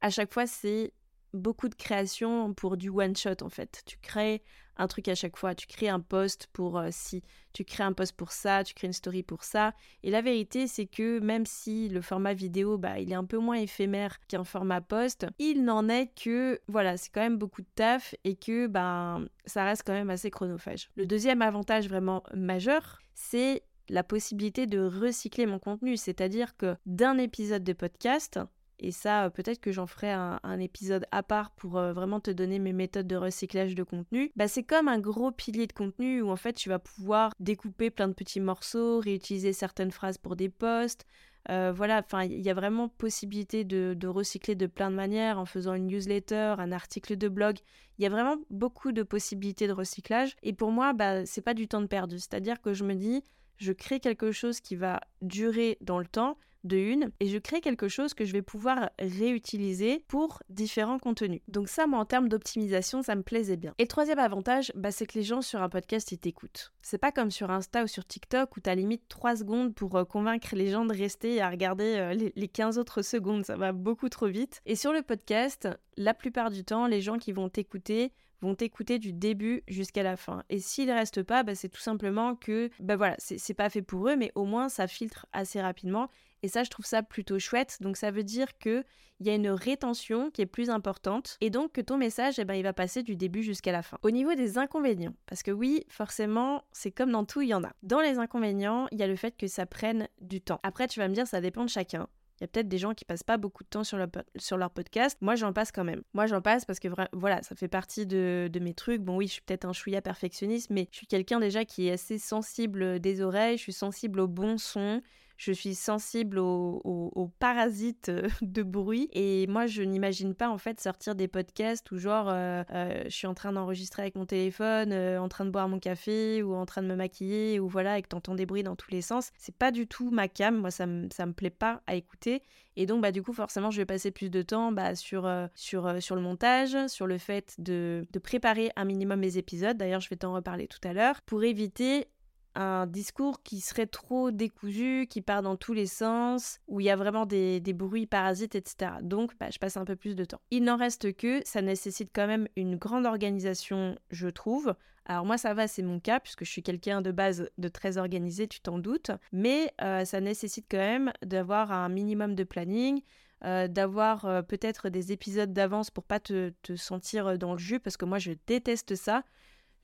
à 0.00 0.08
chaque 0.08 0.32
fois, 0.32 0.46
c'est 0.46 0.94
beaucoup 1.34 1.68
de 1.68 1.74
création 1.74 2.54
pour 2.54 2.76
du 2.76 2.88
one 2.88 3.16
shot 3.16 3.42
en 3.42 3.48
fait. 3.48 3.82
Tu 3.86 3.98
crées 3.98 4.42
un 4.76 4.88
truc 4.88 5.06
à 5.08 5.14
chaque 5.14 5.36
fois, 5.36 5.54
tu 5.54 5.66
crées 5.66 5.88
un 5.88 6.00
post 6.00 6.48
pour 6.52 6.78
euh, 6.78 6.88
si, 6.90 7.22
tu 7.52 7.64
crées 7.64 7.84
un 7.84 7.92
post 7.92 8.16
pour 8.16 8.32
ça, 8.32 8.64
tu 8.64 8.74
crées 8.74 8.88
une 8.88 8.92
story 8.92 9.22
pour 9.22 9.44
ça. 9.44 9.72
Et 10.02 10.10
la 10.10 10.22
vérité 10.22 10.66
c'est 10.66 10.86
que 10.86 11.18
même 11.20 11.46
si 11.46 11.88
le 11.88 12.00
format 12.00 12.34
vidéo 12.34 12.78
bah 12.78 12.98
il 12.98 13.12
est 13.12 13.16
un 13.16 13.24
peu 13.24 13.38
moins 13.38 13.56
éphémère 13.56 14.18
qu'un 14.26 14.44
format 14.44 14.80
post, 14.80 15.26
il 15.38 15.64
n'en 15.64 15.88
est 15.88 16.10
que 16.14 16.60
voilà, 16.68 16.96
c'est 16.96 17.10
quand 17.10 17.20
même 17.20 17.38
beaucoup 17.38 17.62
de 17.62 17.68
taf 17.74 18.14
et 18.24 18.36
que 18.36 18.66
ben 18.66 19.26
ça 19.44 19.64
reste 19.64 19.82
quand 19.86 19.92
même 19.92 20.10
assez 20.10 20.30
chronophage. 20.30 20.90
Le 20.96 21.06
deuxième 21.06 21.42
avantage 21.42 21.88
vraiment 21.88 22.22
majeur, 22.34 23.00
c'est 23.14 23.62
la 23.88 24.02
possibilité 24.02 24.66
de 24.66 24.80
recycler 24.80 25.46
mon 25.46 25.58
contenu, 25.58 25.96
c'est-à-dire 25.96 26.56
que 26.56 26.76
d'un 26.86 27.18
épisode 27.18 27.64
de 27.64 27.72
podcast, 27.72 28.40
et 28.78 28.92
ça, 28.92 29.30
peut-être 29.30 29.60
que 29.60 29.72
j'en 29.72 29.86
ferai 29.86 30.10
un, 30.10 30.58
épisode 30.58 31.06
à 31.10 31.22
part 31.22 31.50
pour 31.50 31.78
euh, 31.78 31.92
vraiment 31.92 32.20
te 32.20 32.30
donner 32.30 32.58
mes 32.58 32.72
méthodes 32.72 33.06
de 33.06 33.16
recyclage 33.16 33.74
de 33.74 33.82
contenu. 33.82 34.30
Bah, 34.36 34.48
c'est 34.48 34.62
comme 34.62 34.88
un 34.88 34.98
gros 34.98 35.30
pilier 35.30 35.66
de 35.66 35.72
contenu 35.72 36.22
où 36.22 36.30
en 36.30 36.36
fait 36.36 36.52
tu 36.52 36.68
vas 36.68 36.78
pouvoir 36.78 37.32
découper 37.40 37.90
plein 37.90 38.08
de 38.08 38.12
petits 38.12 38.40
morceaux, 38.40 39.00
réutiliser 39.00 39.52
certaines 39.52 39.90
phrases 39.90 40.18
pour 40.18 40.36
des 40.36 40.48
posts. 40.48 41.06
Euh, 41.50 41.72
voilà, 41.74 42.02
enfin, 42.04 42.24
il 42.24 42.40
y 42.40 42.48
a 42.48 42.54
vraiment 42.54 42.88
possibilité 42.88 43.64
de, 43.64 44.06
recycler 44.06 44.54
de 44.54 44.66
plein 44.66 44.90
de 44.90 44.96
manières 44.96 45.38
en 45.38 45.44
faisant 45.44 45.74
une 45.74 45.86
newsletter, 45.86 46.54
un 46.58 46.72
article 46.72 47.16
de 47.16 47.28
blog. 47.28 47.58
Il 47.98 48.02
y 48.02 48.06
a 48.06 48.10
vraiment 48.10 48.36
beaucoup 48.50 48.92
de 48.92 49.02
possibilités 49.02 49.66
de 49.66 49.72
recyclage. 49.72 50.36
Et 50.42 50.52
pour 50.52 50.70
moi, 50.70 50.92
bah, 50.94 51.26
c'est 51.26 51.42
pas 51.42 51.54
du 51.54 51.68
temps 51.68 51.82
de 51.82 51.86
perdu. 51.86 52.18
C'est-à-dire 52.18 52.62
que 52.62 52.72
je 52.72 52.84
me 52.84 52.94
dis, 52.94 53.22
je 53.58 53.72
crée 53.72 54.00
quelque 54.00 54.32
chose 54.32 54.60
qui 54.60 54.74
va 54.74 55.00
durer 55.20 55.76
dans 55.80 55.98
le 55.98 56.06
temps, 56.06 56.38
de 56.64 56.76
une 56.76 57.10
et 57.20 57.28
je 57.28 57.38
crée 57.38 57.60
quelque 57.60 57.88
chose 57.88 58.14
que 58.14 58.24
je 58.24 58.32
vais 58.32 58.42
pouvoir 58.42 58.90
réutiliser 58.98 60.04
pour 60.08 60.42
différents 60.48 60.98
contenus. 60.98 61.40
Donc 61.48 61.68
ça, 61.68 61.86
moi, 61.86 62.00
en 62.00 62.04
termes 62.04 62.28
d'optimisation, 62.28 63.02
ça 63.02 63.14
me 63.14 63.22
plaisait 63.22 63.56
bien. 63.56 63.74
Et 63.78 63.86
troisième 63.86 64.18
avantage, 64.18 64.72
bah, 64.74 64.90
c'est 64.90 65.06
que 65.06 65.18
les 65.18 65.24
gens 65.24 65.42
sur 65.42 65.62
un 65.62 65.68
podcast, 65.68 66.10
ils 66.12 66.18
t'écoutent. 66.18 66.72
C'est 66.82 66.98
pas 66.98 67.12
comme 67.12 67.30
sur 67.30 67.50
Insta 67.50 67.84
ou 67.84 67.86
sur 67.86 68.04
TikTok 68.04 68.56
où 68.56 68.60
t'as 68.60 68.74
limite 68.74 69.02
3 69.08 69.36
secondes 69.36 69.74
pour 69.74 69.96
euh, 69.96 70.04
convaincre 70.04 70.54
les 70.54 70.70
gens 70.70 70.84
de 70.84 70.94
rester 70.94 71.40
à 71.40 71.50
regarder 71.50 71.96
euh, 71.96 72.14
les, 72.14 72.32
les 72.34 72.48
15 72.48 72.78
autres 72.78 73.02
secondes. 73.02 73.44
Ça 73.44 73.56
va 73.56 73.72
beaucoup 73.72 74.08
trop 74.08 74.26
vite. 74.26 74.60
Et 74.66 74.76
sur 74.76 74.92
le 74.92 75.02
podcast, 75.02 75.68
la 75.96 76.14
plupart 76.14 76.50
du 76.50 76.64
temps, 76.64 76.86
les 76.86 77.00
gens 77.00 77.18
qui 77.18 77.32
vont 77.32 77.48
t'écouter 77.48 78.12
vont 78.44 78.54
t'écouter 78.54 78.98
du 78.98 79.12
début 79.12 79.62
jusqu'à 79.66 80.02
la 80.02 80.16
fin. 80.16 80.44
Et 80.50 80.60
s'ils 80.60 80.90
restent 80.90 81.22
pas, 81.22 81.42
bah, 81.42 81.54
c'est 81.54 81.68
tout 81.68 81.80
simplement 81.80 82.36
que, 82.36 82.70
bah 82.78 82.96
voilà, 82.96 83.16
c'est 83.18 83.54
pas 83.54 83.70
fait 83.70 83.82
pour 83.82 84.08
eux, 84.08 84.16
mais 84.16 84.30
au 84.34 84.44
moins 84.44 84.68
ça 84.68 84.86
filtre 84.86 85.26
assez 85.32 85.60
rapidement 85.60 86.10
et 86.44 86.48
ça, 86.48 86.62
je 86.62 86.68
trouve 86.68 86.84
ça 86.84 87.02
plutôt 87.02 87.38
chouette. 87.38 87.78
Donc 87.80 87.96
ça 87.96 88.10
veut 88.10 88.22
dire 88.22 88.58
qu'il 88.58 88.84
y 89.20 89.30
a 89.30 89.34
une 89.34 89.48
rétention 89.48 90.30
qui 90.30 90.42
est 90.42 90.46
plus 90.46 90.68
importante 90.68 91.38
et 91.40 91.48
donc 91.48 91.72
que 91.72 91.80
ton 91.80 91.96
message, 91.96 92.38
eh 92.38 92.44
ben, 92.44 92.52
il 92.52 92.62
va 92.62 92.74
passer 92.74 93.02
du 93.02 93.16
début 93.16 93.42
jusqu'à 93.42 93.72
la 93.72 93.80
fin. 93.80 93.96
Au 94.02 94.10
niveau 94.10 94.34
des 94.34 94.58
inconvénients, 94.58 95.14
parce 95.24 95.42
que 95.42 95.50
oui, 95.50 95.86
forcément, 95.88 96.62
c'est 96.70 96.90
comme 96.90 97.12
dans 97.12 97.24
tout, 97.24 97.40
il 97.40 97.48
y 97.48 97.54
en 97.54 97.64
a. 97.64 97.72
Dans 97.82 98.02
les 98.02 98.18
inconvénients, 98.18 98.88
il 98.92 98.98
y 98.98 99.02
a 99.02 99.06
le 99.06 99.16
fait 99.16 99.34
que 99.38 99.46
ça 99.46 99.64
prenne 99.64 100.06
du 100.20 100.42
temps. 100.42 100.60
Après, 100.62 100.86
tu 100.86 101.00
vas 101.00 101.08
me 101.08 101.14
dire, 101.14 101.26
ça 101.26 101.40
dépend 101.40 101.64
de 101.64 101.70
chacun. 101.70 102.08
Il 102.38 102.42
y 102.42 102.44
a 102.44 102.48
peut-être 102.48 102.68
des 102.68 102.76
gens 102.76 102.92
qui 102.92 103.06
passent 103.06 103.22
pas 103.22 103.38
beaucoup 103.38 103.64
de 103.64 103.68
temps 103.70 103.84
sur, 103.84 103.96
sur 104.36 104.58
leur 104.58 104.68
podcast. 104.68 105.16
Moi, 105.22 105.36
j'en 105.36 105.54
passe 105.54 105.72
quand 105.72 105.84
même. 105.84 106.02
Moi, 106.12 106.26
j'en 106.26 106.42
passe 106.42 106.66
parce 106.66 106.78
que 106.78 106.88
voilà, 107.14 107.42
ça 107.42 107.54
fait 107.54 107.68
partie 107.68 108.04
de, 108.04 108.50
de, 108.52 108.60
mes 108.60 108.74
trucs. 108.74 109.00
Bon, 109.00 109.16
oui, 109.16 109.28
je 109.28 109.32
suis 109.34 109.42
peut-être 109.42 109.64
un 109.64 109.72
chouïa 109.72 110.02
perfectionniste, 110.02 110.68
mais 110.68 110.88
je 110.90 110.96
suis 110.98 111.06
quelqu'un 111.06 111.40
déjà 111.40 111.64
qui 111.64 111.86
est 111.86 111.92
assez 111.92 112.18
sensible 112.18 113.00
des 113.00 113.22
oreilles. 113.22 113.56
Je 113.56 113.62
suis 113.62 113.72
sensible 113.72 114.20
au 114.20 114.28
bon 114.28 114.58
son 114.58 115.00
je 115.36 115.52
suis 115.52 115.74
sensible 115.74 116.38
aux, 116.38 117.30
parasites 117.38 118.08
euh, 118.08 118.28
de 118.42 118.62
bruit 118.62 119.08
et 119.12 119.46
moi 119.46 119.66
je 119.66 119.82
n'imagine 119.82 120.34
pas 120.34 120.48
en 120.48 120.58
fait 120.58 120.80
sortir 120.80 121.14
des 121.14 121.28
podcasts 121.28 121.90
où 121.90 121.98
genre 121.98 122.28
euh, 122.28 122.62
euh, 122.72 123.02
je 123.04 123.10
suis 123.10 123.26
en 123.26 123.34
train 123.34 123.52
d'enregistrer 123.52 124.02
avec 124.02 124.14
mon 124.14 124.26
téléphone, 124.26 124.92
en 124.92 125.28
train 125.28 125.44
de 125.44 125.50
boire 125.50 125.68
mon 125.68 125.78
café 125.78 126.42
ou 126.42 126.54
en 126.54 126.66
train 126.66 126.82
de 126.82 126.86
me 126.86 126.96
maquiller 126.96 127.58
ou 127.60 127.68
voilà 127.68 127.98
et 127.98 128.02
que 128.02 128.08
t'entends 128.08 128.34
des 128.34 128.46
bruits 128.46 128.62
dans 128.62 128.76
tous 128.76 128.90
les 128.90 129.02
sens. 129.02 129.30
C'est 129.36 129.56
pas 129.56 129.70
du 129.70 129.86
tout 129.86 130.10
ma 130.10 130.28
cam, 130.28 130.56
moi 130.56 130.70
ça 130.70 130.86
me 130.86 131.08
ça 131.10 131.26
plaît 131.26 131.50
pas 131.50 131.82
à 131.86 131.94
écouter 131.94 132.42
et 132.76 132.86
donc 132.86 133.02
bah 133.02 133.10
du 133.10 133.22
coup 133.22 133.32
forcément 133.32 133.70
je 133.70 133.78
vais 133.78 133.86
passer 133.86 134.10
plus 134.10 134.30
de 134.30 134.42
temps 134.42 134.70
bah, 134.72 134.94
sur 134.94 135.28
sur 135.54 136.02
sur 136.02 136.14
le 136.14 136.20
montage, 136.20 136.76
sur 136.88 137.06
le 137.06 137.18
fait 137.18 137.54
de, 137.58 138.06
de 138.12 138.18
préparer 138.18 138.70
un 138.76 138.84
minimum 138.84 139.20
mes 139.20 139.36
épisodes. 139.36 139.76
D'ailleurs 139.76 140.00
je 140.00 140.08
vais 140.10 140.16
t'en 140.16 140.34
reparler 140.34 140.68
tout 140.68 140.86
à 140.86 140.92
l'heure 140.92 141.22
pour 141.22 141.42
éviter 141.44 142.06
un 142.54 142.86
discours 142.86 143.42
qui 143.42 143.60
serait 143.60 143.86
trop 143.86 144.30
décousu, 144.30 145.06
qui 145.08 145.20
part 145.20 145.42
dans 145.42 145.56
tous 145.56 145.72
les 145.72 145.86
sens, 145.86 146.60
où 146.68 146.80
il 146.80 146.86
y 146.86 146.90
a 146.90 146.96
vraiment 146.96 147.26
des, 147.26 147.60
bruits 147.74 148.06
parasites, 148.06 148.54
etc. 148.54 148.92
Donc, 149.02 149.32
bah, 149.38 149.50
je 149.50 149.58
passe 149.58 149.76
un 149.76 149.84
peu 149.84 149.96
plus 149.96 150.14
de 150.14 150.24
temps. 150.24 150.40
Il 150.50 150.64
n'en 150.64 150.76
reste 150.76 151.16
que 151.16 151.42
ça 151.44 151.62
nécessite 151.62 152.10
quand 152.14 152.26
même 152.26 152.48
une 152.56 152.76
grande 152.76 153.06
organisation, 153.06 153.96
je 154.10 154.28
trouve. 154.28 154.74
Alors 155.06 155.26
moi 155.26 155.36
ça 155.36 155.52
va, 155.52 155.68
c'est 155.68 155.82
mon 155.82 156.00
cas, 156.00 156.18
puisque 156.18 156.44
je 156.44 156.50
suis 156.50 156.62
quelqu'un 156.62 157.02
de 157.02 157.12
base 157.12 157.50
de 157.58 157.68
très 157.68 157.98
organisé, 157.98 158.48
tu 158.48 158.60
t'en 158.60 158.78
doutes, 158.78 159.10
mais 159.32 159.70
euh, 159.82 160.04
ça 160.06 160.20
nécessite 160.20 160.66
quand 160.70 160.78
même 160.78 161.12
d'avoir 161.22 161.72
un 161.72 161.90
minimum 161.90 162.34
de 162.34 162.42
planning, 162.42 163.02
euh, 163.44 163.68
d'avoir 163.68 164.24
euh, 164.24 164.40
peut-être 164.40 164.88
des 164.88 165.12
épisodes 165.12 165.52
d'avance 165.52 165.90
pour 165.90 166.04
pas 166.04 166.20
te, 166.20 166.54
te, 166.62 166.74
sentir 166.74 167.36
dans 167.36 167.52
le 167.52 167.58
jus, 167.58 167.80
parce 167.80 167.98
que 167.98 168.06
moi 168.06 168.18
je 168.18 168.32
déteste 168.46 168.94
ça 168.94 169.24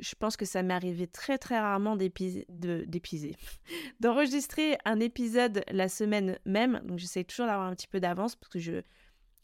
je 0.01 0.15
pense 0.15 0.37
que 0.37 0.45
ça 0.45 0.63
m'est 0.63 0.75
arrivé 0.75 1.07
très 1.07 1.39
très 1.39 1.59
rarement 1.59 1.97
d'épiser, 1.97 2.47
d'enregistrer 4.01 4.79
un 4.85 5.01
épisode 5.01 5.63
la 5.71 5.89
semaine 5.89 6.39
même. 6.45 6.81
Donc 6.85 6.99
j'essaie 6.99 7.25
toujours 7.25 7.47
d'avoir 7.47 7.67
un 7.67 7.75
petit 7.75 7.89
peu 7.89 8.01
d'avance 8.01 8.37
parce 8.37 8.51
que 8.51 8.59
je, 8.59 8.83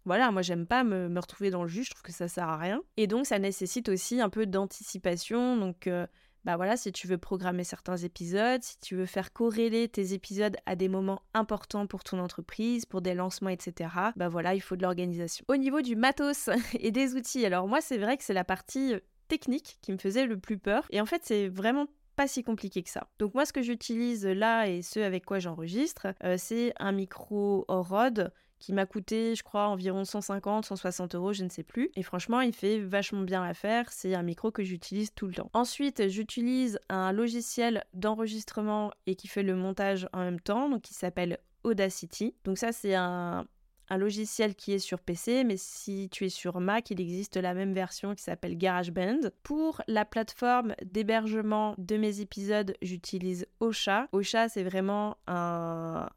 voilà, 0.05 0.31
moi 0.31 0.43
j'aime 0.43 0.67
pas 0.67 0.85
me, 0.85 1.19
retrouver 1.19 1.51
dans 1.51 1.63
le 1.63 1.69
jus, 1.69 1.85
je 1.85 1.91
trouve 1.91 2.03
que 2.03 2.13
ça 2.13 2.29
sert 2.29 2.49
à 2.49 2.57
rien. 2.57 2.83
Et 2.97 3.07
donc 3.07 3.27
ça 3.27 3.39
nécessite 3.39 3.89
aussi 3.89 4.21
un 4.21 4.31
peu 4.31 4.47
d'anticipation. 4.47 5.57
Donc 5.57 5.87
euh, 5.87 6.07
bah 6.45 6.57
voilà, 6.57 6.77
si 6.77 6.93
tu 6.93 7.09
veux 7.09 7.19
programmer 7.19 7.65
certains 7.65 7.97
épisodes, 7.97 8.63
si 8.63 8.79
tu 8.79 8.95
veux 8.95 9.07
faire 9.07 9.33
corréler 9.33 9.89
tes 9.89 10.13
épisodes 10.13 10.57
à 10.65 10.77
des 10.77 10.89
moments 10.89 11.23
importants 11.35 11.89
pour 11.89 12.05
ton 12.05 12.21
entreprise, 12.21 12.87
pour 12.87 13.03
des 13.03 13.15
lancements, 13.15 13.51
etc. 13.51 13.91
Bah 14.15 14.29
voilà, 14.29 14.55
il 14.55 14.61
faut 14.61 14.77
de 14.77 14.83
l'organisation. 14.83 15.45
Au 15.49 15.57
niveau 15.57 15.81
du 15.81 15.97
matos 15.97 16.49
et 16.79 16.93
des 16.93 17.17
outils, 17.17 17.45
alors 17.45 17.67
moi 17.67 17.81
c'est 17.81 17.99
vrai 17.99 18.17
que 18.17 18.23
c'est 18.23 18.33
la 18.33 18.45
partie 18.45 18.95
technique 19.28 19.78
qui 19.83 19.92
me 19.92 19.99
faisait 19.99 20.26
le 20.26 20.38
plus 20.38 20.59
peur. 20.59 20.87
Et 20.90 21.00
en 21.00 21.06
fait, 21.06 21.23
c'est 21.25 21.49
vraiment 21.49 21.87
pas 22.16 22.26
si 22.26 22.42
compliqué 22.42 22.83
que 22.83 22.90
ça. 22.90 23.09
Donc 23.18 23.35
moi, 23.35 23.45
ce 23.45 23.52
que 23.52 23.62
j'utilise 23.62 24.26
là 24.26 24.66
et 24.66 24.83
ce 24.83 25.00
avec 25.00 25.25
quoi 25.25 25.38
j'enregistre, 25.38 26.09
euh, 26.25 26.37
c'est 26.38 26.73
un 26.78 26.92
micro 26.92 27.64
Rode 27.68 28.33
qui 28.59 28.73
m'a 28.73 28.87
coûté, 28.87 29.35
je 29.35 29.42
crois, 29.42 29.68
environ 29.68 30.04
150, 30.04 30.64
160 30.64 31.14
euros, 31.14 31.33
je 31.35 31.45
ne 31.45 31.50
sais 31.50 31.62
plus. 31.62 31.90
Et 31.95 32.02
franchement, 32.02 32.40
il 32.40 32.54
fait 32.54 32.78
vachement 32.78 33.21
bien 33.21 33.45
l'affaire. 33.45 33.92
C'est 33.92 34.14
un 34.14 34.23
micro 34.23 34.50
que 34.50 34.64
j'utilise 34.64 35.12
tout 35.14 35.26
le 35.26 35.35
temps. 35.35 35.50
Ensuite, 35.52 36.09
j'utilise 36.09 36.80
un 36.88 37.12
logiciel 37.12 37.85
d'enregistrement 37.92 38.92
et 39.06 39.14
qui 39.14 39.28
fait 39.28 39.42
le 39.42 39.54
montage 39.54 40.09
en 40.14 40.21
même 40.21 40.40
temps, 40.40 40.71
donc 40.71 40.83
qui 40.83 40.95
s'appelle 40.95 41.38
Audacity. 41.64 42.35
Donc 42.45 42.59
ça, 42.59 42.73
c'est 42.73 42.95
un, 42.95 43.47
un 43.88 43.99
logiciel 43.99 44.55
qui 44.55 44.73
est 44.73 44.78
sur 44.78 45.00
PC, 45.00 45.45
mais 45.45 45.57
si 45.57 46.09
tu 46.11 46.25
es 46.25 46.28
sur 46.28 46.61
Mac, 46.61 46.90
il 46.90 47.00
existe 47.00 47.37
la 47.37 47.55
même 47.55 47.73
version 47.73 48.14
qui 48.14 48.23
s'appelle 48.23 48.57
GarageBand. 48.57 49.21
Pour 49.43 49.83
la 49.87 50.05
plateforme 50.05 50.75
d'hébergement 50.85 51.75
de 51.78 51.97
mes 51.97 52.21
épisodes, 52.21 52.75
j'utilise 52.83 53.47
Ocha. 53.61 54.09
Ocha, 54.12 54.49
c'est 54.49 54.64
vraiment 54.64 55.16
un, 55.26 56.09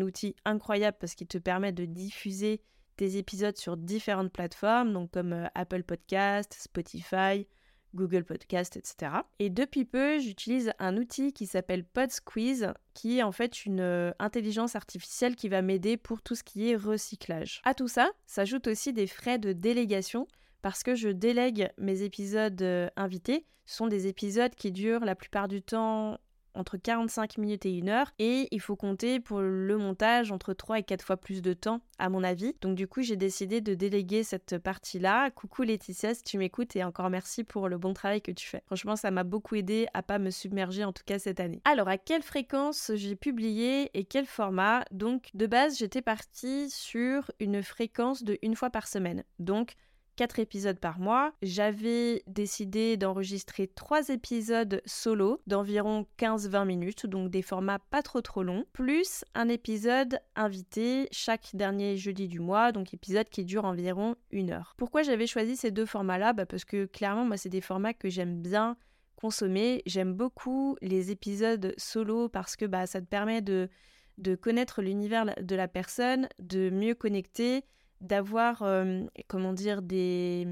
outil 0.00 0.36
incroyable 0.44 0.96
parce 1.00 1.14
qu'il 1.14 1.26
te 1.26 1.38
permet 1.38 1.72
de 1.72 1.84
diffuser 1.84 2.62
tes 2.96 3.16
épisodes 3.16 3.56
sur 3.56 3.76
différentes 3.76 4.32
plateformes, 4.32 4.92
donc 4.92 5.10
comme 5.10 5.32
euh, 5.32 5.46
Apple 5.54 5.82
Podcast, 5.82 6.54
Spotify, 6.58 7.46
Google 7.94 8.24
Podcast, 8.24 8.76
etc. 8.76 9.12
Et 9.38 9.50
depuis 9.50 9.84
peu, 9.84 10.18
j'utilise 10.18 10.72
un 10.78 10.96
outil 10.96 11.32
qui 11.32 11.46
s'appelle 11.46 11.84
PodSqueeze, 11.84 12.72
qui 12.94 13.18
est 13.18 13.22
en 13.22 13.32
fait 13.32 13.64
une 13.64 13.80
euh, 13.80 14.12
intelligence 14.18 14.76
artificielle 14.76 15.36
qui 15.36 15.48
va 15.48 15.62
m'aider 15.62 15.96
pour 15.96 16.22
tout 16.22 16.34
ce 16.34 16.42
qui 16.42 16.70
est 16.70 16.76
recyclage. 16.76 17.60
À 17.64 17.74
tout 17.74 17.88
ça, 17.88 18.10
s'ajoutent 18.26 18.68
aussi 18.68 18.92
des 18.92 19.06
frais 19.06 19.38
de 19.38 19.52
délégation 19.52 20.26
parce 20.62 20.82
que 20.82 20.94
je 20.94 21.08
délègue 21.08 21.70
mes 21.78 22.02
épisodes 22.02 22.60
euh, 22.62 22.88
invités. 22.96 23.46
Ce 23.66 23.76
sont 23.76 23.86
des 23.86 24.06
épisodes 24.06 24.54
qui 24.54 24.72
durent 24.72 25.04
la 25.04 25.14
plupart 25.14 25.48
du 25.48 25.62
temps 25.62 26.18
entre 26.54 26.76
45 26.76 27.38
minutes 27.38 27.66
et 27.66 27.80
1 27.80 27.88
heure 27.88 28.12
et 28.18 28.48
il 28.50 28.60
faut 28.60 28.76
compter 28.76 29.20
pour 29.20 29.40
le 29.40 29.76
montage 29.76 30.32
entre 30.32 30.52
3 30.52 30.80
et 30.80 30.82
4 30.82 31.04
fois 31.04 31.16
plus 31.16 31.42
de 31.42 31.52
temps 31.52 31.80
à 31.98 32.08
mon 32.08 32.22
avis. 32.24 32.54
Donc 32.60 32.74
du 32.74 32.86
coup 32.86 33.02
j'ai 33.02 33.16
décidé 33.16 33.60
de 33.60 33.74
déléguer 33.74 34.24
cette 34.24 34.58
partie-là. 34.58 35.30
Coucou 35.30 35.62
Laetitia 35.62 36.14
si 36.14 36.22
tu 36.22 36.38
m'écoutes 36.38 36.76
et 36.76 36.84
encore 36.84 37.10
merci 37.10 37.44
pour 37.44 37.68
le 37.68 37.78
bon 37.78 37.94
travail 37.94 38.22
que 38.22 38.32
tu 38.32 38.46
fais. 38.46 38.62
Franchement 38.66 38.96
ça 38.96 39.10
m'a 39.10 39.24
beaucoup 39.24 39.54
aidé 39.54 39.86
à 39.94 40.02
pas 40.02 40.18
me 40.18 40.30
submerger 40.30 40.84
en 40.84 40.92
tout 40.92 41.04
cas 41.04 41.18
cette 41.18 41.40
année. 41.40 41.60
Alors 41.64 41.88
à 41.88 41.98
quelle 41.98 42.22
fréquence 42.22 42.92
j'ai 42.94 43.16
publié 43.16 43.90
et 43.94 44.04
quel 44.04 44.26
format? 44.26 44.84
Donc 44.90 45.30
de 45.34 45.46
base 45.46 45.78
j'étais 45.78 46.02
partie 46.02 46.70
sur 46.70 47.30
une 47.40 47.62
fréquence 47.62 48.22
de 48.24 48.38
une 48.42 48.56
fois 48.56 48.70
par 48.70 48.86
semaine. 48.86 49.24
Donc 49.38 49.74
4 50.20 50.38
épisodes 50.38 50.78
par 50.78 50.98
mois. 50.98 51.32
J'avais 51.40 52.22
décidé 52.26 52.98
d'enregistrer 52.98 53.68
3 53.68 54.10
épisodes 54.10 54.82
solo 54.84 55.40
d'environ 55.46 56.06
15-20 56.18 56.66
minutes, 56.66 57.06
donc 57.06 57.30
des 57.30 57.40
formats 57.40 57.78
pas 57.78 58.02
trop 58.02 58.20
trop 58.20 58.42
longs, 58.42 58.66
plus 58.74 59.24
un 59.34 59.48
épisode 59.48 60.20
invité 60.36 61.08
chaque 61.10 61.48
dernier 61.54 61.96
jeudi 61.96 62.28
du 62.28 62.38
mois, 62.38 62.70
donc 62.70 62.92
épisode 62.92 63.30
qui 63.30 63.46
dure 63.46 63.64
environ 63.64 64.14
une 64.30 64.50
heure. 64.50 64.74
Pourquoi 64.76 65.02
j'avais 65.02 65.26
choisi 65.26 65.56
ces 65.56 65.70
deux 65.70 65.86
formats-là? 65.86 66.34
Bah 66.34 66.44
Parce 66.44 66.66
que 66.66 66.84
clairement, 66.84 67.24
moi, 67.24 67.38
c'est 67.38 67.48
des 67.48 67.62
formats 67.62 67.94
que 67.94 68.10
j'aime 68.10 68.42
bien 68.42 68.76
consommer. 69.16 69.82
J'aime 69.86 70.12
beaucoup 70.12 70.76
les 70.82 71.10
épisodes 71.10 71.72
solo 71.78 72.28
parce 72.28 72.56
que 72.56 72.66
bah, 72.66 72.86
ça 72.86 73.00
te 73.00 73.06
permet 73.06 73.40
de, 73.40 73.70
de 74.18 74.34
connaître 74.34 74.82
l'univers 74.82 75.34
de 75.40 75.56
la 75.56 75.66
personne, 75.66 76.28
de 76.40 76.68
mieux 76.68 76.94
connecter 76.94 77.64
d'avoir, 78.00 78.62
euh, 78.62 79.04
comment 79.28 79.52
dire, 79.52 79.82
des, 79.82 80.46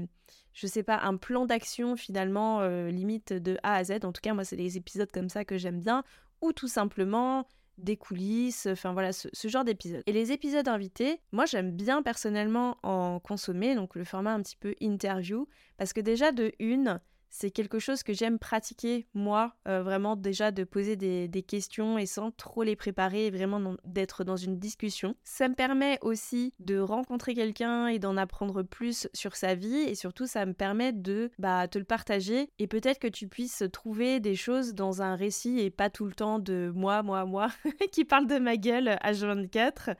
je 0.53 0.67
sais 0.67 0.83
pas, 0.83 0.99
un 0.99 1.17
plan 1.17 1.45
d'action 1.45 1.95
finalement 1.95 2.61
euh, 2.61 2.89
limite 2.89 3.33
de 3.33 3.57
A 3.63 3.75
à 3.75 3.83
Z. 3.83 4.03
En 4.03 4.11
tout 4.11 4.21
cas, 4.21 4.33
moi, 4.33 4.43
c'est 4.43 4.55
des 4.55 4.77
épisodes 4.77 5.11
comme 5.11 5.29
ça 5.29 5.45
que 5.45 5.57
j'aime 5.57 5.79
bien, 5.79 6.03
ou 6.41 6.53
tout 6.53 6.67
simplement 6.67 7.45
des 7.79 7.97
coulisses, 7.97 8.67
enfin 8.69 8.93
voilà, 8.93 9.11
ce, 9.13 9.29
genre 9.47 9.63
d'épisodes. 9.63 10.03
Et 10.05 10.11
les 10.11 10.31
épisodes 10.31 10.67
invités, 10.67 11.21
moi 11.31 11.45
j'aime 11.45 11.71
bien 11.71 12.01
personnellement 12.01 12.77
en 12.83 13.19
consommer, 13.19 13.75
donc 13.75 13.95
le 13.95 14.03
format 14.03 14.33
un 14.33 14.41
petit 14.41 14.57
peu 14.57 14.75
interview, 14.81 15.47
parce 15.77 15.93
que 15.93 16.01
déjà 16.01 16.31
de 16.31 16.51
une, 16.59 16.99
c'est 17.29 17.51
quelque 17.51 17.79
chose 17.79 18.03
que 18.03 18.13
j'aime 18.13 18.39
pratiquer, 18.39 19.07
moi, 19.13 19.55
euh, 19.67 19.83
vraiment 19.83 20.15
déjà 20.15 20.51
de 20.51 20.63
poser 20.63 20.95
des, 20.95 21.29
questions 21.47 21.97
et 21.97 22.05
sans 22.05 22.31
trop 22.31 22.63
les 22.63 22.75
préparer, 22.75 23.29
vraiment 23.29 23.75
d'être 23.85 24.23
dans 24.23 24.35
une 24.35 24.59
discussion. 24.59 25.15
Ça 25.23 25.47
me 25.47 25.55
permet 25.55 25.97
aussi 26.01 26.53
de 26.59 26.77
rencontrer 26.77 27.33
quelqu'un 27.33 27.87
et 27.87 27.97
d'en 27.97 28.17
apprendre 28.17 28.61
plus 28.61 29.07
sur 29.13 29.35
sa 29.35 29.55
vie 29.55 29.77
et 29.77 29.95
surtout 29.95 30.27
ça 30.27 30.45
me 30.45 30.53
permet 30.53 30.91
de 30.91 31.31
bah, 31.39 31.67
te 31.67 31.79
le 31.79 31.85
partager 31.85 32.49
et 32.59 32.67
peut-être 32.67 32.99
que 32.99 33.07
tu 33.07 33.27
puisses 33.27 33.63
trouver 33.71 34.19
des 34.19 34.35
choses 34.35 34.73
dans 34.73 35.01
un 35.01 35.15
récit 35.15 35.59
et 35.59 35.69
pas 35.69 35.89
tout 35.89 36.05
le 36.05 36.13
temps 36.13 36.39
de 36.39 36.71
moi, 36.75 37.03
moi, 37.03 37.25
moi 37.25 37.47
qui 37.91 38.03
parle 38.05 38.27
de 38.27 38.37
ma 38.37 38.57
gueule 38.57 38.97
à 39.01 39.13
24 39.13 39.91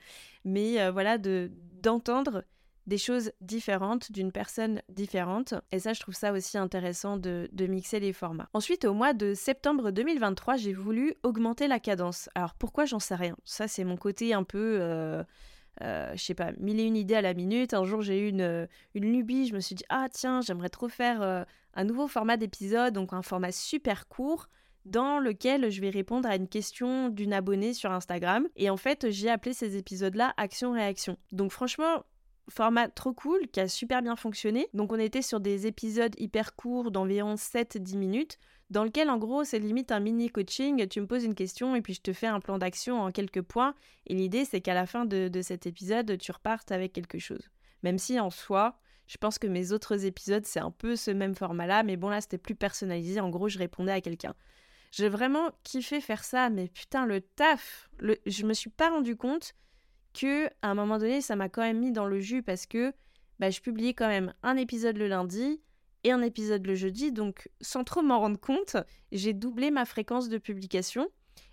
mais 0.46 0.82
euh, 0.82 0.92
voilà, 0.92 1.18
de 1.18 1.52
d'entendre 1.82 2.44
des 2.90 2.98
choses 2.98 3.32
différentes 3.40 4.12
d'une 4.12 4.32
personne 4.32 4.82
différente. 4.90 5.54
Et 5.72 5.80
ça, 5.80 5.94
je 5.94 6.02
trouve 6.02 6.16
ça 6.16 6.34
aussi 6.34 6.58
intéressant 6.58 7.18
de, 7.18 7.48
mixer 7.70 8.00
les 8.00 8.12
formats. 8.12 8.50
Ensuite, 8.54 8.84
au 8.84 8.94
mois 8.94 9.14
de 9.14 9.34
septembre 9.36 9.92
2023, 9.92 10.58
j'ai 10.58 10.74
voulu 10.74 11.14
augmenter 11.24 11.68
la 11.68 11.80
cadence. 11.80 12.30
Alors 12.34 12.56
pourquoi 12.56 12.86
j'en 12.86 13.00
sais 13.00 13.16
rien? 13.16 13.38
Ça, 13.46 13.68
c'est 13.68 13.86
mon 13.86 13.96
côté 13.96 14.34
un 14.34 14.44
peu... 14.44 14.80
Euh, 14.82 15.24
euh, 15.82 16.12
je 16.14 16.22
sais 16.22 16.34
pas, 16.34 16.52
mille 16.58 16.80
et 16.80 16.84
une 16.84 16.98
idées 16.98 17.16
à 17.16 17.22
la 17.22 17.34
minute. 17.34 17.74
Un 17.74 17.86
jour, 17.86 18.02
j'ai 18.02 18.20
eu 18.20 18.30
une, 18.30 18.68
une 18.96 19.14
lubie. 19.14 19.48
Je 19.48 19.54
me 19.54 19.62
suis 19.62 19.76
dit, 19.76 19.86
ah 19.88 20.08
tiens, 20.12 20.42
j'aimerais 20.42 20.68
trop 20.68 20.90
faire 20.90 21.22
euh, 21.22 21.44
un 21.76 21.84
nouveau 21.86 22.08
format 22.08 22.36
d'épisode, 22.36 22.94
donc 22.94 23.14
un 23.14 23.22
format 23.22 23.54
super 23.54 24.08
court 24.08 24.50
dans 24.86 25.20
lequel 25.20 25.70
je 25.70 25.80
vais 25.80 25.92
répondre 25.92 26.28
à 26.28 26.36
une 26.36 26.48
question 26.48 27.10
d'une 27.10 27.34
abonnée 27.34 27.74
sur 27.74 27.92
Instagram. 27.92 28.48
Et 28.56 28.70
en 28.70 28.78
fait, 28.78 29.12
j'ai 29.12 29.30
appelé 29.30 29.54
ces 29.54 29.78
épisodes-là 29.78 30.34
Action-Réaction. 30.38 31.18
Donc 31.32 31.52
franchement, 31.52 32.04
format 32.50 32.90
trop 32.90 33.14
cool 33.14 33.48
qui 33.48 33.60
a 33.60 33.68
super 33.68 34.02
bien 34.02 34.16
fonctionné. 34.16 34.68
Donc 34.74 34.92
on 34.92 35.00
était 35.00 35.22
sur 35.22 35.40
des 35.40 35.68
épisodes 35.68 36.14
hyper 36.18 36.56
courts 36.56 36.92
d'environ 36.92 37.36
7-10 37.36 37.98
minutes 37.98 38.40
dans 38.70 38.84
lequel 38.84 39.10
en 39.10 39.18
gros 39.18 39.44
c'est 39.44 39.60
limite 39.60 39.92
un 39.92 40.00
mini 40.00 40.30
coaching, 40.30 40.88
tu 40.88 41.02
me 41.02 41.08
poses 41.08 41.24
une 41.24 41.36
question 41.36 41.76
et 41.76 41.82
puis 41.82 41.96
je 41.96 42.02
te 42.02 42.14
fais 42.14 42.28
un 42.28 42.40
plan 42.40 42.58
d'action 42.58 43.02
en 43.02 43.12
quelques 43.12 43.42
points 43.42 43.74
et 44.06 44.14
l'idée 44.14 44.46
c'est 44.46 44.62
qu'à 44.62 44.74
la 44.74 44.86
fin 44.86 45.06
de, 45.06 45.42
cet 45.42 45.66
épisode 45.66 46.18
tu 46.18 46.32
repartes 46.32 46.72
avec 46.72 46.94
quelque 46.94 47.20
chose. 47.20 47.50
Même 47.84 47.98
si 47.98 48.20
en 48.20 48.30
soi 48.30 48.80
je 49.08 49.18
pense 49.18 49.40
que 49.40 49.48
mes 49.48 49.72
autres 49.72 50.06
épisodes 50.06 50.46
c'est 50.46 50.60
un 50.60 50.72
peu 50.72 50.96
ce 50.96 51.10
même 51.12 51.36
format 51.36 51.66
là 51.66 51.84
mais 51.84 51.98
bon 51.98 52.10
là 52.10 52.22
c'était 52.22 52.38
plus 52.38 52.56
personnalisé, 52.56 53.20
en 53.20 53.30
gros 53.30 53.50
je 53.50 53.58
répondais 53.58 53.92
à 53.92 54.02
quelqu'un. 54.02 54.36
J'ai 54.92 55.10
vraiment 55.10 55.52
kiffé 55.64 56.00
faire 56.00 56.24
ça 56.24 56.50
mais 56.50 56.68
putain 56.68 57.06
le 57.06 57.22
taf, 57.22 57.90
le... 57.98 58.18
je 58.28 58.46
me 58.46 58.54
suis 58.54 58.70
pas 58.70 58.90
rendu 58.90 59.16
compte 59.16 59.56
que 60.14 60.48
à 60.62 60.70
un 60.70 60.76
moment 60.76 60.98
donné, 60.98 61.22
ça 61.22 61.36
m'a 61.36 61.50
quand 61.50 61.62
même 61.62 61.80
mis 61.80 61.92
dans 61.92 62.06
le 62.06 62.20
jus 62.20 62.44
parce 62.44 62.66
que 62.66 62.94
bah, 63.40 63.50
je 63.50 63.62
publiais 63.62 63.94
quand 63.94 64.08
même 64.08 64.34
un 64.44 64.58
épisode 64.58 64.98
le 64.98 65.08
lundi 65.08 65.62
et 66.04 66.12
un 66.12 66.22
épisode 66.22 66.66
le 66.66 66.76
jeudi, 66.76 67.12
donc 67.12 67.50
sans 67.62 67.84
trop 67.84 68.02
m'en 68.02 68.20
rendre 68.20 68.40
compte, 68.40 68.78
j'ai 69.12 69.34
doublé 69.34 69.72
ma 69.72 69.86
fréquence 69.86 70.30
de 70.30 70.38
publication. 70.38 71.08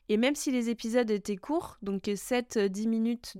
Et 0.08 0.16
même 0.16 0.36
si 0.36 0.52
les 0.52 0.70
épisodes 0.70 1.10
étaient 1.10 1.36
courts, 1.36 1.78
donc 1.82 2.04
7-10 2.04 2.88
minutes 2.88 3.38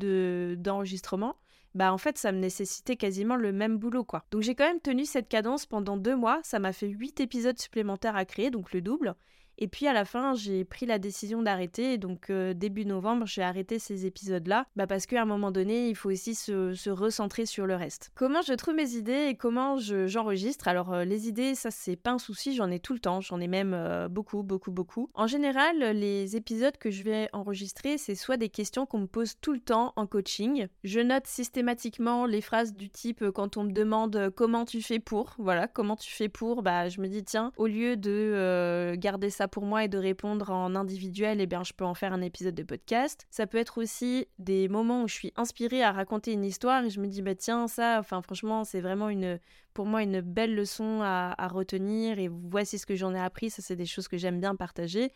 d'enregistrement, 0.60 1.36
bah 1.76 1.92
en 1.92 1.98
fait 1.98 2.18
ça 2.18 2.32
me 2.32 2.38
nécessitait 2.38 2.96
quasiment 2.96 3.36
le 3.36 3.52
même 3.52 3.78
boulot 3.78 4.02
quoi. 4.02 4.24
Donc 4.30 4.42
j'ai 4.42 4.54
quand 4.54 4.66
même 4.66 4.80
tenu 4.80 5.04
cette 5.04 5.28
cadence 5.28 5.66
pendant 5.66 5.96
deux 5.96 6.16
mois, 6.16 6.40
ça 6.42 6.58
m'a 6.58 6.72
fait 6.72 6.88
8 6.88 7.20
épisodes 7.20 7.58
supplémentaires 7.58 8.16
à 8.16 8.24
créer, 8.24 8.50
donc 8.50 8.72
le 8.72 8.80
double. 8.80 9.14
Et 9.58 9.68
puis 9.68 9.86
à 9.86 9.92
la 9.92 10.04
fin, 10.04 10.34
j'ai 10.34 10.64
pris 10.64 10.86
la 10.86 10.98
décision 10.98 11.42
d'arrêter. 11.42 11.98
Donc 11.98 12.30
euh, 12.30 12.54
début 12.54 12.84
novembre, 12.84 13.26
j'ai 13.26 13.42
arrêté 13.42 13.78
ces 13.78 14.06
épisodes-là. 14.06 14.66
Bah 14.76 14.86
parce 14.86 15.06
qu'à 15.06 15.22
un 15.22 15.24
moment 15.24 15.50
donné, 15.50 15.88
il 15.88 15.94
faut 15.94 16.10
aussi 16.10 16.34
se, 16.34 16.90
recentrer 16.90 17.46
sur 17.46 17.66
le 17.66 17.74
reste. 17.74 18.10
Comment 18.14 18.42
je 18.42 18.52
trouve 18.52 18.74
mes 18.74 18.94
idées 18.94 19.28
et 19.28 19.34
comment 19.34 19.78
j'enregistre? 19.78 20.68
Alors 20.68 20.92
euh, 20.92 21.04
les 21.04 21.28
idées, 21.28 21.54
ça 21.54 21.70
c'est 21.70 21.96
pas 21.96 22.12
un 22.12 22.18
souci, 22.18 22.54
j'en 22.54 22.70
ai 22.70 22.80
tout 22.80 22.92
le 22.92 22.98
temps. 22.98 23.20
J'en 23.20 23.40
ai 23.40 23.48
même 23.48 23.72
euh, 23.74 24.08
beaucoup, 24.08 24.42
beaucoup, 24.42 24.70
beaucoup. 24.70 25.08
En 25.14 25.26
général, 25.26 25.78
les 25.78 26.36
épisodes 26.36 26.76
que 26.76 26.90
je 26.90 27.02
vais 27.02 27.28
enregistrer, 27.32 27.98
c'est 27.98 28.14
soit 28.14 28.36
des 28.36 28.48
questions 28.48 28.86
qu'on 28.86 29.00
me 29.00 29.06
pose 29.06 29.34
tout 29.40 29.52
le 29.52 29.60
temps 29.60 29.92
en 29.96 30.06
coaching. 30.06 30.66
Je 30.84 31.00
note 31.00 31.26
systématiquement 31.26 32.26
les 32.26 32.40
phrases 32.40 32.74
du 32.74 32.88
type 32.88 33.24
quand 33.30 33.56
on 33.56 33.64
me 33.64 33.72
demande 33.72 34.30
comment 34.36 34.64
tu 34.64 34.82
fais 34.82 34.98
pour? 34.98 35.34
Voilà, 35.38 35.66
comment 35.66 35.96
tu 35.96 36.12
fais 36.12 36.28
pour? 36.28 36.62
Bah 36.62 36.88
je 36.88 37.00
me 37.00 37.08
dis 37.08 37.24
tiens, 37.24 37.52
au 37.56 37.66
lieu 37.66 37.96
de 37.96 38.94
garder 38.96 39.30
ça 39.30 39.45
pour 39.48 39.64
moi 39.64 39.84
et 39.84 39.88
de 39.88 39.98
répondre 39.98 40.50
en 40.50 40.74
individuel, 40.74 41.40
eh 41.40 41.46
bien, 41.46 41.64
je 41.64 41.72
peux 41.72 41.84
en 41.84 41.94
faire 41.94 42.12
un 42.12 42.20
épisode 42.20 42.54
de 42.54 42.62
podcast. 42.62 43.26
Ça 43.30 43.46
peut 43.46 43.58
être 43.58 43.78
aussi 43.78 44.26
des 44.38 44.68
moments 44.68 45.02
où 45.02 45.08
je 45.08 45.14
suis 45.14 45.32
inspirée 45.36 45.82
à 45.82 45.92
raconter 45.92 46.32
une 46.32 46.44
histoire 46.44 46.84
et 46.84 46.90
je 46.90 47.00
me 47.00 47.06
dis, 47.06 47.22
bah 47.22 47.34
tiens, 47.34 47.68
ça, 47.68 47.98
enfin, 47.98 48.22
franchement, 48.22 48.64
c'est 48.64 48.80
vraiment 48.80 49.08
une, 49.08 49.38
pour 49.74 49.86
moi 49.86 50.02
une 50.02 50.20
belle 50.20 50.54
leçon 50.54 51.00
à, 51.02 51.48
retenir 51.48 52.18
et 52.18 52.28
voici 52.28 52.78
ce 52.78 52.86
que 52.86 52.96
j'en 52.96 53.14
ai 53.14 53.20
appris. 53.20 53.50
Ça, 53.50 53.62
c'est 53.62 53.76
des 53.76 53.86
choses 53.86 54.08
que 54.08 54.18
j'aime 54.18 54.40
bien 54.40 54.56
partager. 54.56 55.12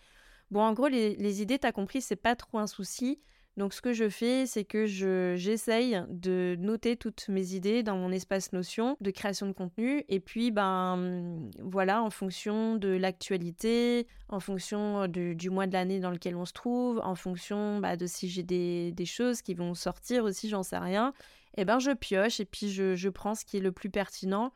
Bon, 0.51 0.61
en 0.61 0.73
gros, 0.73 0.89
les, 0.89 1.17
les 1.17 1.43
idées, 1.43 1.59
t'as 1.59 1.73
compris, 1.73 2.01
c'est 2.01 2.17
pas 2.17 2.37
trop 2.37 2.59
un 2.59 2.67
souci. 2.67 3.21
Donc 3.61 3.75
ce 3.75 3.83
que 3.83 3.93
je 3.93 4.09
fais, 4.09 4.47
c'est 4.47 4.65
que 4.65 4.87
j'essaye 4.87 6.03
de 6.09 6.57
noter 6.59 6.97
toutes 6.97 7.29
mes 7.29 7.53
idées 7.53 7.83
dans 7.83 7.95
mon 7.95 8.11
espace 8.11 8.55
Notion 8.55 8.97
de 9.03 9.11
création 9.11 9.47
de 9.47 9.53
contenu. 9.53 10.03
Et 10.09 10.19
puis, 10.19 10.51
ben 10.51 11.51
voilà, 11.59 12.03
en 12.03 12.09
fonction 12.09 12.77
de 12.77 12.89
l'actualité, 12.89 14.07
en 14.31 14.41
fonction 14.41 15.07
du 15.09 15.51
mois 15.51 15.67
de 15.67 15.75
l'année 15.75 16.01
dans 16.01 16.09
lequel 16.09 16.37
on 16.37 16.47
se 16.47 16.55
trouve, 16.55 17.03
en 17.05 17.15
fonction 17.15 17.81
bah, 17.81 17.99
de 17.99 18.07
si 18.07 18.31
j'ai 18.31 18.43
des, 18.43 19.05
choses 19.05 19.43
qui 19.43 19.53
vont 19.53 19.75
sortir 19.75 20.25
aussi, 20.25 20.49
j'en 20.49 20.63
sais 20.63 20.79
rien, 20.79 21.13
et 21.59 21.61
eh 21.61 21.65
ben 21.67 21.81
je 21.81 21.91
pioche 21.91 22.41
et 22.41 22.47
puis 22.47 22.71
je, 22.71 22.95
je 22.95 23.11
prends 23.11 23.35
ce 23.35 23.45
qui 23.45 23.59
est 23.59 23.61
le 23.61 23.73
plus 23.73 23.91
pertinent 23.91 24.55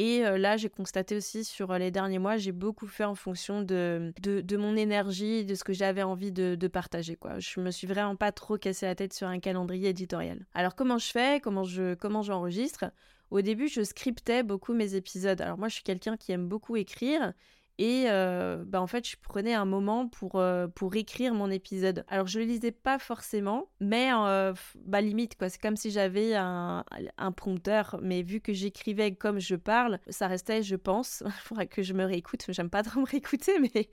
Et 0.00 0.20
là, 0.20 0.56
j'ai 0.56 0.68
constaté 0.68 1.16
aussi 1.16 1.44
sur 1.44 1.76
les 1.76 1.90
derniers 1.90 2.20
mois, 2.20 2.36
j'ai 2.36 2.52
beaucoup 2.52 2.86
fait 2.86 3.02
en 3.02 3.16
fonction 3.16 3.62
de, 3.62 4.12
de, 4.22 4.56
mon 4.56 4.76
énergie, 4.76 5.44
de 5.44 5.56
ce 5.56 5.64
que 5.64 5.72
j'avais 5.72 6.04
envie 6.04 6.30
de, 6.30 6.54
de, 6.54 6.68
partager. 6.68 7.16
Quoi. 7.16 7.40
Je 7.40 7.58
me 7.58 7.72
suis 7.72 7.88
vraiment 7.88 8.14
pas 8.14 8.30
trop 8.30 8.58
cassé 8.58 8.86
la 8.86 8.94
tête 8.94 9.12
sur 9.12 9.26
un 9.26 9.40
calendrier 9.40 9.88
éditorial. 9.88 10.46
Alors 10.54 10.76
comment 10.76 10.98
je 10.98 11.08
fais? 11.08 11.40
Comment 11.40 11.64
je 11.64 11.94
comment 11.94 12.22
j'enregistre? 12.22 12.92
Au 13.32 13.40
début, 13.40 13.66
je 13.66 13.82
scriptais 13.82 14.44
beaucoup 14.44 14.72
mes 14.72 14.94
épisodes. 14.94 15.40
Alors 15.40 15.58
moi, 15.58 15.66
je 15.66 15.74
suis 15.74 15.82
quelqu'un 15.82 16.16
qui 16.16 16.30
aime 16.30 16.46
beaucoup 16.46 16.76
écrire 16.76 17.32
et 17.78 18.06
euh, 18.08 18.64
bah 18.66 18.82
en 18.82 18.88
fait, 18.88 19.08
je 19.08 19.16
prenais 19.22 19.54
un 19.54 19.64
moment 19.64 20.08
pour, 20.08 20.40
euh, 20.40 20.66
pour 20.66 20.96
écrire 20.96 21.32
mon 21.32 21.48
épisode. 21.48 22.04
Alors, 22.08 22.26
je 22.26 22.40
le 22.40 22.44
lisais 22.44 22.72
pas 22.72 22.98
forcément, 22.98 23.70
mais 23.78 24.10
euh, 24.12 24.52
bah, 24.84 25.00
limite, 25.00 25.36
quoi. 25.38 25.48
C'est 25.48 25.62
comme 25.62 25.76
si 25.76 25.92
j'avais 25.92 26.34
un, 26.34 26.84
un, 27.18 27.32
prompteur, 27.32 28.00
mais 28.02 28.22
vu 28.22 28.40
que 28.40 28.52
j'écrivais 28.52 29.14
comme 29.14 29.38
je 29.38 29.54
parle, 29.54 30.00
ça 30.08 30.26
restait, 30.26 30.64
je 30.64 30.74
pense. 30.74 31.22
Il 31.24 31.30
faudrait 31.44 31.68
que 31.68 31.82
je 31.82 31.92
me 31.92 32.04
réécoute. 32.04 32.46
J'aime 32.48 32.70
pas 32.70 32.82
trop 32.82 33.00
me 33.00 33.06
réécouter, 33.06 33.60
mais 33.74 33.88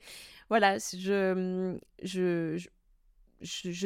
voilà, 0.48 0.78
je, 0.78 1.78
je, 2.02 2.66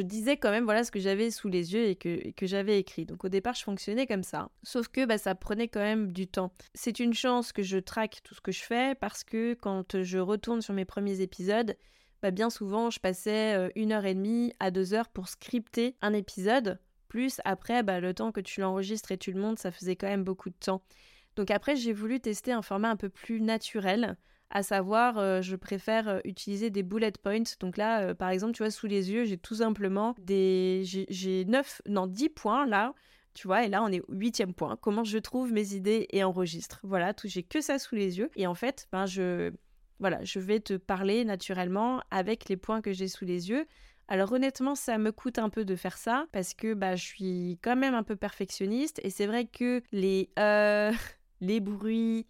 disais 0.01 0.37
quand 0.37 0.51
même 0.51 0.63
voilà 0.63 0.83
ce 0.83 0.91
que 0.91 0.99
j'avais 0.99 1.31
sous 1.31 1.49
les 1.49 1.73
yeux 1.73 1.85
et 1.85 1.95
que, 1.95 2.31
que 2.31 2.45
j'avais 2.45 2.79
écrit. 2.79 3.05
Donc 3.05 3.23
au 3.23 3.29
départ, 3.29 3.55
je 3.55 3.63
fonctionnais 3.63 4.07
comme 4.07 4.23
ça. 4.23 4.49
Sauf 4.63 4.87
que 4.87 5.05
bah, 5.05 5.17
ça 5.17 5.35
prenait 5.35 5.67
quand 5.67 5.81
même 5.81 6.11
du 6.11 6.27
temps. 6.27 6.53
C'est 6.73 6.99
une 6.99 7.13
chance 7.13 7.51
que 7.51 7.63
je 7.63 7.77
traque 7.77 8.21
tout 8.23 8.35
ce 8.35 8.41
que 8.41 8.51
je 8.51 8.63
fais 8.63 8.95
parce 8.95 9.23
que 9.23 9.53
quand 9.55 10.01
je 10.01 10.17
retourne 10.17 10.61
sur 10.61 10.73
mes 10.73 10.85
premiers 10.85 11.21
épisodes, 11.21 11.75
bah, 12.21 12.31
bien 12.31 12.49
souvent, 12.49 12.89
je 12.89 12.99
passais 12.99 13.55
euh, 13.55 13.69
une 13.75 13.91
heure 13.91 14.05
et 14.05 14.13
demie 14.13 14.53
à 14.59 14.71
deux 14.71 14.93
heures 14.93 15.09
pour 15.09 15.27
scripter 15.27 15.95
un 16.01 16.13
épisode. 16.13 16.79
Plus 17.07 17.41
après, 17.45 17.83
bah, 17.83 17.99
le 17.99 18.13
temps 18.13 18.31
que 18.31 18.41
tu 18.41 18.61
l'enregistres 18.61 19.11
et 19.11 19.17
tu 19.17 19.31
le 19.31 19.41
montes, 19.41 19.59
ça 19.59 19.71
faisait 19.71 19.95
quand 19.95 20.07
même 20.07 20.23
beaucoup 20.23 20.49
de 20.49 20.55
temps. 20.55 20.83
Donc 21.35 21.49
après, 21.49 21.75
j'ai 21.75 21.93
voulu 21.93 22.19
tester 22.19 22.51
un 22.51 22.61
format 22.61 22.89
un 22.89 22.95
peu 22.95 23.09
plus 23.09 23.41
naturel 23.41 24.17
à 24.51 24.63
savoir, 24.63 25.17
euh, 25.17 25.41
je 25.41 25.55
préfère 25.55 26.07
euh, 26.09 26.19
utiliser 26.25 26.69
des 26.69 26.83
bullet 26.83 27.11
points. 27.11 27.43
Donc 27.61 27.77
là, 27.77 28.01
euh, 28.01 28.13
par 28.13 28.29
exemple, 28.29 28.53
tu 28.53 28.63
vois, 28.63 28.69
sous 28.69 28.85
les 28.85 29.11
yeux, 29.11 29.23
j'ai 29.23 29.37
tout 29.37 29.55
simplement 29.55 30.13
des. 30.19 30.83
J'ai 30.83 31.45
9, 31.45 31.81
non, 31.87 32.05
10 32.05 32.29
points 32.29 32.67
là. 32.67 32.93
Tu 33.33 33.47
vois, 33.47 33.63
et 33.63 33.69
là, 33.69 33.81
on 33.81 33.87
est 33.87 34.01
au 34.01 34.13
huitième 34.13 34.53
point. 34.53 34.77
Comment 34.81 35.05
je 35.05 35.17
trouve 35.17 35.53
mes 35.53 35.73
idées 35.73 36.05
et 36.11 36.21
enregistre? 36.25 36.81
Voilà, 36.83 37.13
tout, 37.13 37.29
j'ai 37.29 37.43
que 37.43 37.61
ça 37.61 37.79
sous 37.79 37.95
les 37.95 38.19
yeux. 38.19 38.29
Et 38.35 38.45
en 38.45 38.55
fait, 38.55 38.89
ben, 38.91 39.05
je, 39.05 39.53
voilà, 39.99 40.21
je 40.25 40.39
vais 40.39 40.59
te 40.59 40.73
parler 40.73 41.23
naturellement 41.23 42.01
avec 42.11 42.49
les 42.49 42.57
points 42.57 42.81
que 42.81 42.91
j'ai 42.91 43.07
sous 43.07 43.23
les 43.23 43.49
yeux. 43.49 43.65
Alors 44.09 44.33
honnêtement, 44.33 44.75
ça 44.75 44.97
me 44.97 45.13
coûte 45.13 45.39
un 45.39 45.49
peu 45.49 45.63
de 45.63 45.77
faire 45.77 45.97
ça 45.97 46.25
parce 46.33 46.53
que 46.53 46.73
bah, 46.73 46.97
je 46.97 47.05
suis 47.05 47.57
quand 47.61 47.77
même 47.77 47.93
un 47.93 48.03
peu 48.03 48.17
perfectionniste 48.17 48.99
et 49.05 49.09
c'est 49.09 49.27
vrai 49.27 49.45
que 49.45 49.81
les 49.93 50.29
les 51.41 51.59
bruits, 51.61 52.27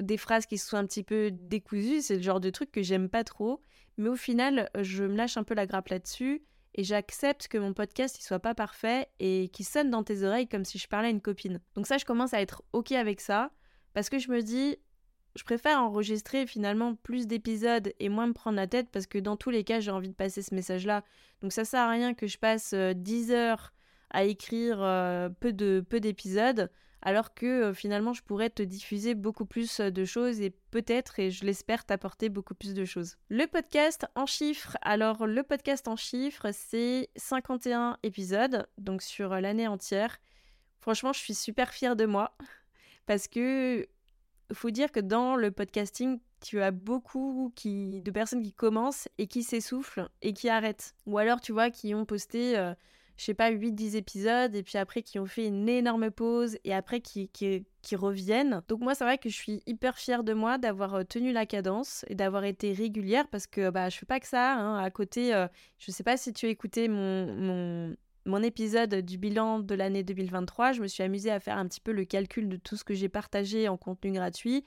des 0.00 0.16
phrases 0.16 0.46
qui 0.46 0.58
sont 0.58 0.76
un 0.76 0.86
petit 0.86 1.02
peu 1.02 1.30
décousues, 1.30 2.02
c'est 2.02 2.16
le 2.16 2.22
genre 2.22 2.40
de 2.40 2.50
truc 2.50 2.70
que 2.70 2.82
j'aime 2.82 3.08
pas 3.08 3.24
trop, 3.24 3.60
mais 3.96 4.08
au 4.08 4.16
final, 4.16 4.70
je 4.80 5.04
me 5.04 5.16
lâche 5.16 5.36
un 5.36 5.44
peu 5.44 5.54
la 5.54 5.66
grappe 5.66 5.88
là-dessus 5.88 6.42
et 6.74 6.84
j'accepte 6.84 7.48
que 7.48 7.58
mon 7.58 7.74
podcast 7.74 8.18
il 8.18 8.22
soit 8.22 8.38
pas 8.38 8.54
parfait 8.54 9.08
et 9.18 9.48
qu'il 9.48 9.66
sonne 9.66 9.90
dans 9.90 10.04
tes 10.04 10.22
oreilles 10.22 10.48
comme 10.48 10.64
si 10.64 10.78
je 10.78 10.86
parlais 10.86 11.08
à 11.08 11.10
une 11.10 11.20
copine. 11.20 11.60
Donc 11.74 11.86
ça, 11.86 11.98
je 11.98 12.04
commence 12.04 12.34
à 12.34 12.40
être 12.40 12.62
OK 12.72 12.92
avec 12.92 13.20
ça 13.20 13.50
parce 13.94 14.08
que 14.08 14.18
je 14.18 14.30
me 14.30 14.42
dis 14.42 14.76
je 15.34 15.44
préfère 15.44 15.80
enregistrer 15.80 16.46
finalement 16.46 16.94
plus 16.96 17.26
d'épisodes 17.26 17.92
et 18.00 18.08
moins 18.08 18.26
me 18.26 18.32
prendre 18.32 18.56
la 18.56 18.66
tête 18.66 18.88
parce 18.90 19.06
que 19.06 19.18
dans 19.18 19.36
tous 19.36 19.50
les 19.50 19.64
cas, 19.64 19.80
j'ai 19.80 19.90
envie 19.90 20.08
de 20.08 20.14
passer 20.14 20.42
ce 20.42 20.54
message-là. 20.54 21.04
Donc 21.42 21.52
ça 21.52 21.64
sert 21.64 21.80
à 21.80 21.90
rien 21.90 22.14
que 22.14 22.26
je 22.26 22.38
passe 22.38 22.74
10 22.74 23.30
euh, 23.30 23.34
heures 23.34 23.72
à 24.10 24.24
écrire 24.24 24.78
euh, 24.80 25.28
peu 25.28 25.52
de 25.52 25.84
peu 25.88 26.00
d'épisodes 26.00 26.70
alors 27.08 27.32
que 27.32 27.46
euh, 27.46 27.72
finalement 27.72 28.12
je 28.12 28.22
pourrais 28.22 28.50
te 28.50 28.62
diffuser 28.62 29.14
beaucoup 29.14 29.46
plus 29.46 29.80
euh, 29.80 29.90
de 29.90 30.04
choses 30.04 30.42
et 30.42 30.50
peut-être, 30.50 31.18
et 31.18 31.30
je 31.30 31.46
l'espère, 31.46 31.86
t'apporter 31.86 32.28
beaucoup 32.28 32.54
plus 32.54 32.74
de 32.74 32.84
choses. 32.84 33.16
Le 33.30 33.46
podcast 33.46 34.04
en 34.14 34.26
chiffres. 34.26 34.76
Alors 34.82 35.26
le 35.26 35.42
podcast 35.42 35.88
en 35.88 35.96
chiffres, 35.96 36.50
c'est 36.52 37.08
51 37.16 37.96
épisodes, 38.02 38.68
donc 38.76 39.00
sur 39.00 39.32
euh, 39.32 39.40
l'année 39.40 39.66
entière. 39.66 40.18
Franchement, 40.80 41.14
je 41.14 41.20
suis 41.20 41.32
super 41.32 41.72
fière 41.72 41.96
de 41.96 42.04
moi 42.04 42.36
parce 43.06 43.26
que 43.26 43.88
faut 44.52 44.70
dire 44.70 44.92
que 44.92 45.00
dans 45.00 45.34
le 45.34 45.50
podcasting, 45.50 46.20
tu 46.42 46.60
as 46.60 46.72
beaucoup 46.72 47.54
de 47.64 48.10
personnes 48.10 48.42
qui 48.42 48.52
commencent 48.52 49.08
et 49.16 49.28
qui 49.28 49.44
s'essoufflent 49.44 50.10
et 50.20 50.34
qui 50.34 50.50
arrêtent. 50.50 50.94
Ou 51.06 51.16
alors, 51.16 51.40
tu 51.40 51.52
vois, 51.52 51.70
qui 51.70 51.94
ont 51.94 52.04
posté 52.04 52.54
je 53.18 53.24
sais 53.24 53.34
pas, 53.34 53.50
8-10 53.50 53.96
épisodes, 53.96 54.54
et 54.54 54.62
puis 54.62 54.78
après 54.78 55.02
qui 55.02 55.18
ont 55.18 55.26
fait 55.26 55.46
une 55.46 55.68
énorme 55.68 56.10
pause, 56.10 56.56
et 56.64 56.72
après 56.72 57.00
qui, 57.00 57.28
qui, 57.28 57.64
reviennent. 57.96 58.62
Donc 58.68 58.80
moi, 58.80 58.94
c'est 58.94 59.04
vrai 59.04 59.18
que 59.18 59.28
je 59.28 59.34
suis 59.34 59.62
hyper 59.66 59.96
fière 59.96 60.22
de 60.22 60.34
moi 60.34 60.58
d'avoir 60.58 60.94
euh, 60.94 61.04
tenu 61.04 61.32
la 61.32 61.46
cadence 61.46 62.04
et 62.08 62.14
d'avoir 62.14 62.44
été 62.44 62.72
régulière, 62.72 63.26
parce 63.28 63.46
que 63.46 63.70
bah, 63.70 63.88
je 63.88 63.98
fais 63.98 64.06
pas 64.06 64.20
que 64.20 64.26
ça. 64.26 64.54
Hein. 64.54 64.78
À 64.78 64.90
côté, 64.90 65.34
euh, 65.34 65.48
je 65.78 65.90
sais 65.90 66.04
pas 66.04 66.16
si 66.16 66.32
tu 66.32 66.46
as 66.46 66.50
écouté 66.50 66.86
mon, 66.86 67.34
mon, 67.34 67.96
mon 68.26 68.42
épisode 68.42 68.94
du 68.94 69.18
bilan 69.18 69.58
de 69.58 69.74
l'année 69.74 70.04
2023, 70.04 70.72
je 70.72 70.82
me 70.82 70.86
suis 70.86 71.02
amusée 71.02 71.30
à 71.30 71.40
faire 71.40 71.56
un 71.56 71.66
petit 71.66 71.80
peu 71.80 71.92
le 71.92 72.04
calcul 72.04 72.48
de 72.48 72.56
tout 72.56 72.76
ce 72.76 72.84
que 72.84 72.94
j'ai 72.94 73.08
partagé 73.08 73.68
en 73.68 73.76
contenu 73.76 74.12
gratuit. 74.12 74.64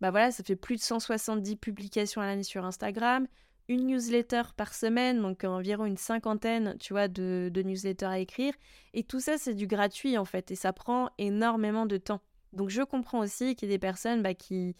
Bah 0.00 0.10
voilà, 0.10 0.30
ça 0.30 0.42
fait 0.42 0.56
plus 0.56 0.76
de 0.76 0.80
170 0.80 1.56
publications 1.56 2.22
à 2.22 2.26
l'année 2.26 2.44
sur 2.44 2.64
Instagram, 2.64 3.26
une 3.70 3.86
newsletter 3.86 4.42
par 4.56 4.74
semaine, 4.74 5.22
donc 5.22 5.44
environ 5.44 5.86
une 5.86 5.96
cinquantaine, 5.96 6.76
tu 6.80 6.92
vois, 6.92 7.06
de, 7.06 7.52
newsletters 7.54 8.04
à 8.04 8.18
écrire. 8.18 8.52
Et 8.94 9.04
tout 9.04 9.20
ça, 9.20 9.38
c'est 9.38 9.54
du 9.54 9.68
gratuit, 9.68 10.18
en 10.18 10.24
fait, 10.24 10.50
et 10.50 10.56
ça 10.56 10.72
prend 10.72 11.08
énormément 11.18 11.86
de 11.86 11.96
temps. 11.96 12.20
Donc 12.52 12.68
je 12.68 12.82
comprends 12.82 13.20
aussi 13.20 13.54
qu'il 13.54 13.68
y 13.68 13.72
ait 13.72 13.76
des 13.76 13.78
personnes 13.78 14.24
bah, 14.24 14.34
qui, 14.34 14.74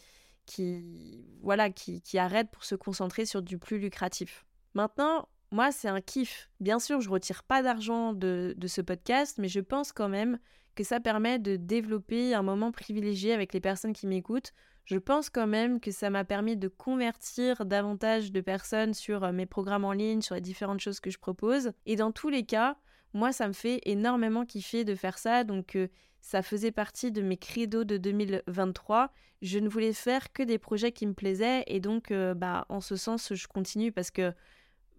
qui, 0.45 1.25
voilà, 1.41 1.71
qui, 1.71 2.03
qui 2.03 2.19
arrêtent 2.19 2.51
pour 2.51 2.65
se 2.65 2.75
concentrer 2.75 3.27
sur 3.27 3.43
du 3.43 3.59
plus 3.59 3.79
lucratif. 3.79 4.45
Maintenant, 4.75 5.29
moi, 5.53 5.71
c'est 5.71 5.89
un 5.89 6.01
kiff. 6.01 6.51
Bien 6.59 6.81
sûr, 6.81 7.01
je 7.01 7.11
retire 7.11 7.45
pas 7.45 7.63
d'argent 7.63 8.13
de, 8.13 8.55
de, 8.57 8.67
ce 8.67 8.81
podcast, 8.81 9.39
mais 9.39 9.49
je 9.49 9.61
pense 9.61 9.93
quand 9.93 10.09
même 10.09 10.41
que 10.75 10.83
ça 10.83 10.99
permet 10.99 11.39
de 11.39 11.55
développer 11.55 12.35
un 12.35 12.43
moment 12.43 12.73
privilégié 12.73 13.33
avec 13.33 13.53
les 13.53 13.61
personnes 13.61 13.93
qui 13.93 14.09
m'écoutent 14.09 14.53
je 14.85 14.99
pense 14.99 15.31
quand 15.31 15.47
même 15.47 15.81
que 15.81 15.91
ça 15.91 16.11
m'a 16.11 16.25
permis 16.25 16.57
de 16.57 16.69
convertir 16.69 17.65
davantage 17.65 18.33
de 18.33 18.41
personnes 18.41 18.95
sur 18.95 19.25
euh, 19.25 19.33
mes 19.33 19.47
programmes 19.47 19.85
en 19.85 19.93
ligne, 19.93 20.21
sur 20.23 20.35
les 20.35 20.41
différentes 20.41 20.81
choses 20.81 21.01
que 21.01 21.11
je 21.11 21.19
propose. 21.19 21.73
Et 21.87 21.97
dans 21.97 22.13
tous 22.13 22.29
les 22.29 22.45
cas, 22.45 22.77
moi, 23.13 23.33
ça 23.33 23.49
me 23.49 23.53
fait 23.53 23.81
énormément 23.85 24.45
kiffer 24.45 24.85
de 24.85 24.95
faire 24.95 25.19
ça. 25.19 25.45
Donc, 25.45 25.77
euh, 25.77 25.89
ça 26.21 26.43
faisait 26.43 26.73
partie 26.73 27.11
de 27.13 27.23
mes 27.23 27.37
credos 27.37 27.85
de 27.85 27.97
2023. 27.97 29.13
Je 29.43 29.59
ne 29.59 29.69
voulais 29.69 29.93
faire 29.93 30.33
que 30.33 30.43
des 30.43 30.59
projets 30.59 30.93
qui 30.93 31.07
me 31.07 31.15
plaisaient. 31.15 31.65
Et 31.67 31.81
donc, 31.81 32.11
euh, 32.11 32.35
bah, 32.35 32.67
en 32.69 32.81
ce 32.81 32.97
sens, 32.97 33.35
je 33.35 33.49
continue 33.49 33.93
parce 33.93 34.11
que 34.11 34.33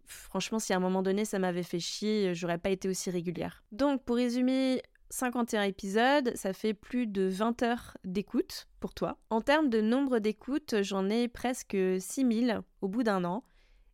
franchement, 0.06 0.60
si 0.60 0.74
à 0.74 0.76
un 0.76 0.80
moment 0.80 1.04
donné 1.04 1.24
ça 1.24 1.40
m'avais 1.40 1.64
fait 1.64 1.80
chier, 1.80 2.34
j'aurais 2.36 2.58
pas 2.58 2.70
été 2.70 2.90
aussi 2.90 3.10
régulière. 3.10 3.64
Donc, 3.72 4.04
pour 4.04 4.18
résumer 4.18 4.82
51 5.12 5.64
épisodes, 5.64 6.32
ça 6.36 6.54
fait 6.54 6.74
plus 6.74 7.06
de 7.06 7.24
20 7.24 7.62
heures 7.64 7.98
d'écoute 8.04 8.68
pour 8.80 8.94
toi. 8.94 9.18
En 9.30 9.42
termes 9.42 9.70
de 9.70 9.82
nombre 9.82 10.20
d'écoutes, 10.20 10.82
j'en 10.82 11.10
ai 11.10 11.28
presque 11.28 11.78
6000 12.00 12.62
au 12.82 12.88
bout 12.88 13.04
d'un 13.04 13.24
an. 13.26 13.44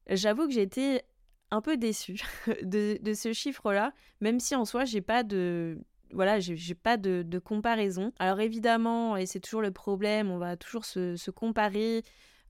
J'avoue 0.09 0.47
que 0.47 0.53
j'ai 0.53 0.61
été 0.61 1.01
un 1.51 1.61
peu 1.61 1.75
déçue 1.75 2.21
de, 2.61 2.99
ce 3.13 3.33
chiffre-là, 3.33 3.93
même 4.21 4.39
si 4.39 4.55
en 4.55 4.63
soi, 4.63 4.85
j'ai 4.85 5.01
pas 5.01 5.23
de. 5.23 5.79
Voilà, 6.13 6.39
j'ai 6.39 6.75
pas 6.75 6.95
de, 6.95 7.39
comparaison. 7.39 8.13
Alors 8.19 8.39
évidemment, 8.39 9.17
et 9.17 9.25
c'est 9.25 9.41
toujours 9.41 9.61
le 9.61 9.71
problème, 9.71 10.31
on 10.31 10.37
va 10.37 10.55
toujours 10.55 10.85
se 10.85 11.31
comparer 11.31 12.03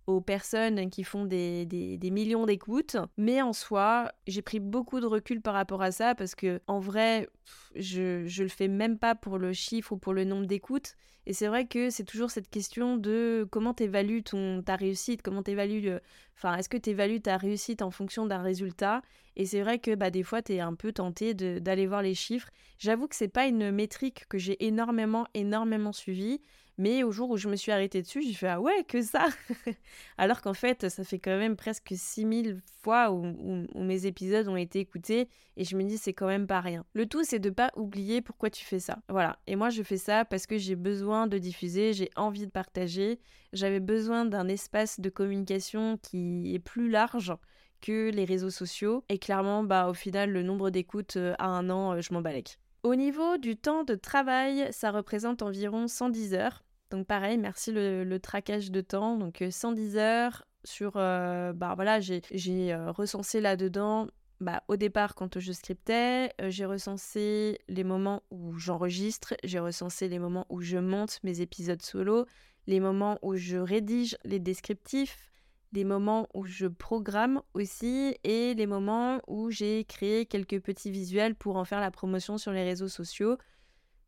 aux 0.08 0.22
personnes 0.22 0.89
qui 0.89 1.04
font 1.04 1.26
des, 1.26 1.65
des, 1.65 2.12
millions 2.12 2.46
d'écoutes. 2.46 2.96
Mais 3.17 3.41
en 3.41 3.54
soi, 3.54 4.12
j'ai 4.26 4.41
pris 4.41 4.60
beaucoup 4.60 5.00
de 5.02 5.06
recul 5.06 5.41
par 5.41 5.54
rapport 5.54 5.82
à 5.82 5.91
ça 5.91 6.15
parce 6.15 6.34
que 6.34 6.62
en 6.67 6.80
vrai, 6.80 7.28
je, 7.76 8.26
je 8.26 8.43
le 8.43 8.50
fais 8.50 8.70
même 8.70 8.98
pas 8.98 9.15
pour 9.15 9.38
le 9.38 9.54
chiffre 9.54 9.91
ou 9.91 9.98
pour 9.98 10.13
le 10.13 10.24
nombre 10.24 10.46
d'écoutes. 10.46 10.96
Et 11.28 11.34
c'est 11.34 11.48
vrai 11.48 11.67
que 11.67 11.89
c'est 11.89 12.06
toujours 12.06 12.32
cette 12.32 12.50
question 12.50 12.96
de 12.96 13.46
comment 13.52 13.74
tu 13.74 13.84
évalues 13.84 14.24
ton, 14.24 14.63
ta 14.63 14.78
réussite, 14.78 15.22
comment 15.22 15.43
tu 15.43 15.52
évalues, 15.52 15.91
enfin, 16.38 16.56
est-ce 16.56 16.70
que 16.70 16.78
tu 16.78 16.91
évalues 16.91 17.20
ta 17.20 17.36
réussite 17.36 17.82
en 17.82 17.91
fonction 17.91 18.26
d'un 18.26 18.41
résultat? 18.41 19.02
Et 19.36 19.46
c'est 19.46 19.62
vrai 19.62 19.80
que 19.80 19.93
bah, 19.93 20.10
des 20.10 20.24
fois, 20.24 20.41
tu 20.41 20.54
es 20.54 20.62
un 20.62 20.74
peu 20.74 20.93
tenté 20.93 21.34
d'aller 21.34 21.86
voir 21.86 22.02
les 22.02 22.15
chiffres. 22.15 22.50
J'avoue 22.80 23.10
que 23.10 23.15
c'est 23.15 23.28
pas 23.28 23.46
une 23.46 23.72
métrique 23.72 24.26
que 24.30 24.38
j'ai 24.38 24.65
énormément, 24.65 25.28
énormément 25.34 25.91
suivie. 25.91 26.39
Mais 26.78 27.04
au 27.04 27.12
jour 27.12 27.30
où 27.32 27.38
je 27.38 27.50
me 27.50 27.56
suis 27.56 27.72
arrêtée 27.72 28.02
dessus, 28.02 28.22
j'ai 28.22 28.34
fait 28.34 28.48
Ah 28.48 28.62
ouais, 28.62 28.84
que 28.88 29.02
ça 29.02 29.28
Alors 30.18 30.42
qu'en 30.42 30.54
fait, 30.54 30.90
ça 30.90 31.04
fait 31.04 31.18
quand 31.18 31.38
même 31.38 31.56
presque 31.56 31.94
6000 31.96 32.62
fois 32.84 33.12
où, 33.12 33.34
mes 33.76 34.06
épisodes 34.06 34.48
ont 34.48 34.56
été 34.56 34.80
écoutés 34.80 35.28
et 35.56 35.63
je 35.63 35.76
me 35.76 35.84
dis 35.84 35.98
c'est 35.98 36.13
quand 36.13 36.28
même 36.28 36.46
pas 36.46 36.62
rien. 36.62 36.86
Le 36.94 37.08
tout, 37.08 37.24
c'est 37.24 37.40
de 37.40 37.50
pas 37.50 37.72
oublier 37.76 38.22
pourquoi 38.22 38.50
tu 38.50 38.63
fais 38.63 38.80
ça. 38.80 39.00
Voilà. 39.10 39.40
Et 39.48 39.56
moi, 39.56 39.70
je 39.70 39.82
fais 39.82 39.98
ça 39.98 40.24
parce 40.24 40.46
que 40.46 40.58
j'ai 40.58 40.76
besoin 40.76 41.28
de 41.28 41.38
diffuser, 41.38 41.94
j'ai 41.94 42.10
envie 42.16 42.46
de 42.46 42.52
partager, 42.52 43.20
j'avais 43.54 43.80
besoin 43.80 44.26
d'un 44.26 44.48
espace 44.48 45.00
de 45.00 45.10
communication 45.10 45.98
qui 45.98 46.54
est 46.54 46.60
plus 46.60 46.90
large 46.90 47.34
que 47.82 48.10
les 48.12 48.26
réseaux 48.26 48.50
sociaux. 48.50 49.04
Et 49.10 49.18
clairement, 49.18 49.63
bah, 49.63 49.88
au 49.88 49.94
final, 49.94 50.32
le 50.32 50.44
nombre 50.44 50.70
d'écoutes 50.70 51.18
euh, 51.18 51.36
à 51.40 51.48
un 51.48 51.70
an, 51.70 51.94
euh, 51.94 52.02
je 52.02 52.13
m'en 52.13 52.22
balèque. 52.22 52.60
Au 52.84 52.96
niveau 52.96 53.38
du 53.38 53.58
temps 53.58 53.84
de 53.84 53.96
travail, 53.96 54.68
ça 54.72 54.92
représente 54.92 55.42
environ 55.42 55.88
110 55.88 56.34
heures. 56.36 56.63
Donc 56.89 57.06
pareil, 57.06 57.38
merci 57.38 57.71
le, 57.71 58.17
traquage 58.17 58.71
de 58.71 58.82
temps. 58.82 59.17
Donc 59.17 59.43
110 59.50 59.97
heures 59.97 60.45
sur... 60.63 60.93
bah 60.93 61.73
voilà, 61.76 62.00
j'ai 62.00 62.76
recensé 62.76 63.41
là-dedans 63.41 64.08
bah, 64.39 64.63
au 64.67 64.76
départ, 64.76 65.15
quand 65.15 65.39
je 65.39 65.52
scriptais, 65.52 66.32
euh, 66.41 66.50
j'ai 66.50 66.65
recensé 66.65 67.60
les 67.67 67.84
moments 67.84 68.21
où 68.30 68.54
j'enregistre, 68.58 69.34
j'ai 69.43 69.58
recensé 69.58 70.08
les 70.08 70.19
moments 70.19 70.45
où 70.50 70.62
je 70.62 70.78
monte 70.78 71.19
mes 71.23 71.41
épisodes 71.41 71.82
solo, 71.82 72.28
les 72.67 72.80
moments 72.80 73.17
où 73.23 73.36
je 73.36 73.58
rédige 73.58 74.15
les 74.26 74.39
descriptifs, 74.39 75.32
les 75.73 75.84
moments 75.84 76.28
où 76.36 76.45
je 76.45 76.67
programme 76.67 77.41
aussi 77.56 78.15
et 78.23 78.54
les 78.54 78.67
moments 78.67 79.21
où 79.28 79.50
j'ai 79.50 79.84
créé 79.86 80.28
quelques 80.28 80.62
petits 80.62 80.91
visuels 80.91 81.34
pour 81.34 81.58
en 81.58 81.65
faire 81.65 81.82
la 81.82 81.91
promotion 81.91 82.38
sur 82.38 82.52
les 82.52 82.63
réseaux 82.63 82.88
sociaux. 82.88 83.38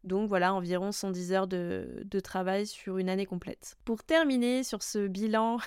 Donc 0.03 0.29
voilà, 0.29 0.53
environ 0.53 0.91
110 0.91 1.33
heures 1.33 1.47
de, 1.47 2.05
travail 2.23 2.67
sur 2.67 2.97
une 2.97 3.09
année 3.09 3.25
complète. 3.25 3.77
Pour 3.85 4.03
terminer 4.03 4.63
sur 4.63 4.83
ce 4.83 5.07
bilan 5.07 5.57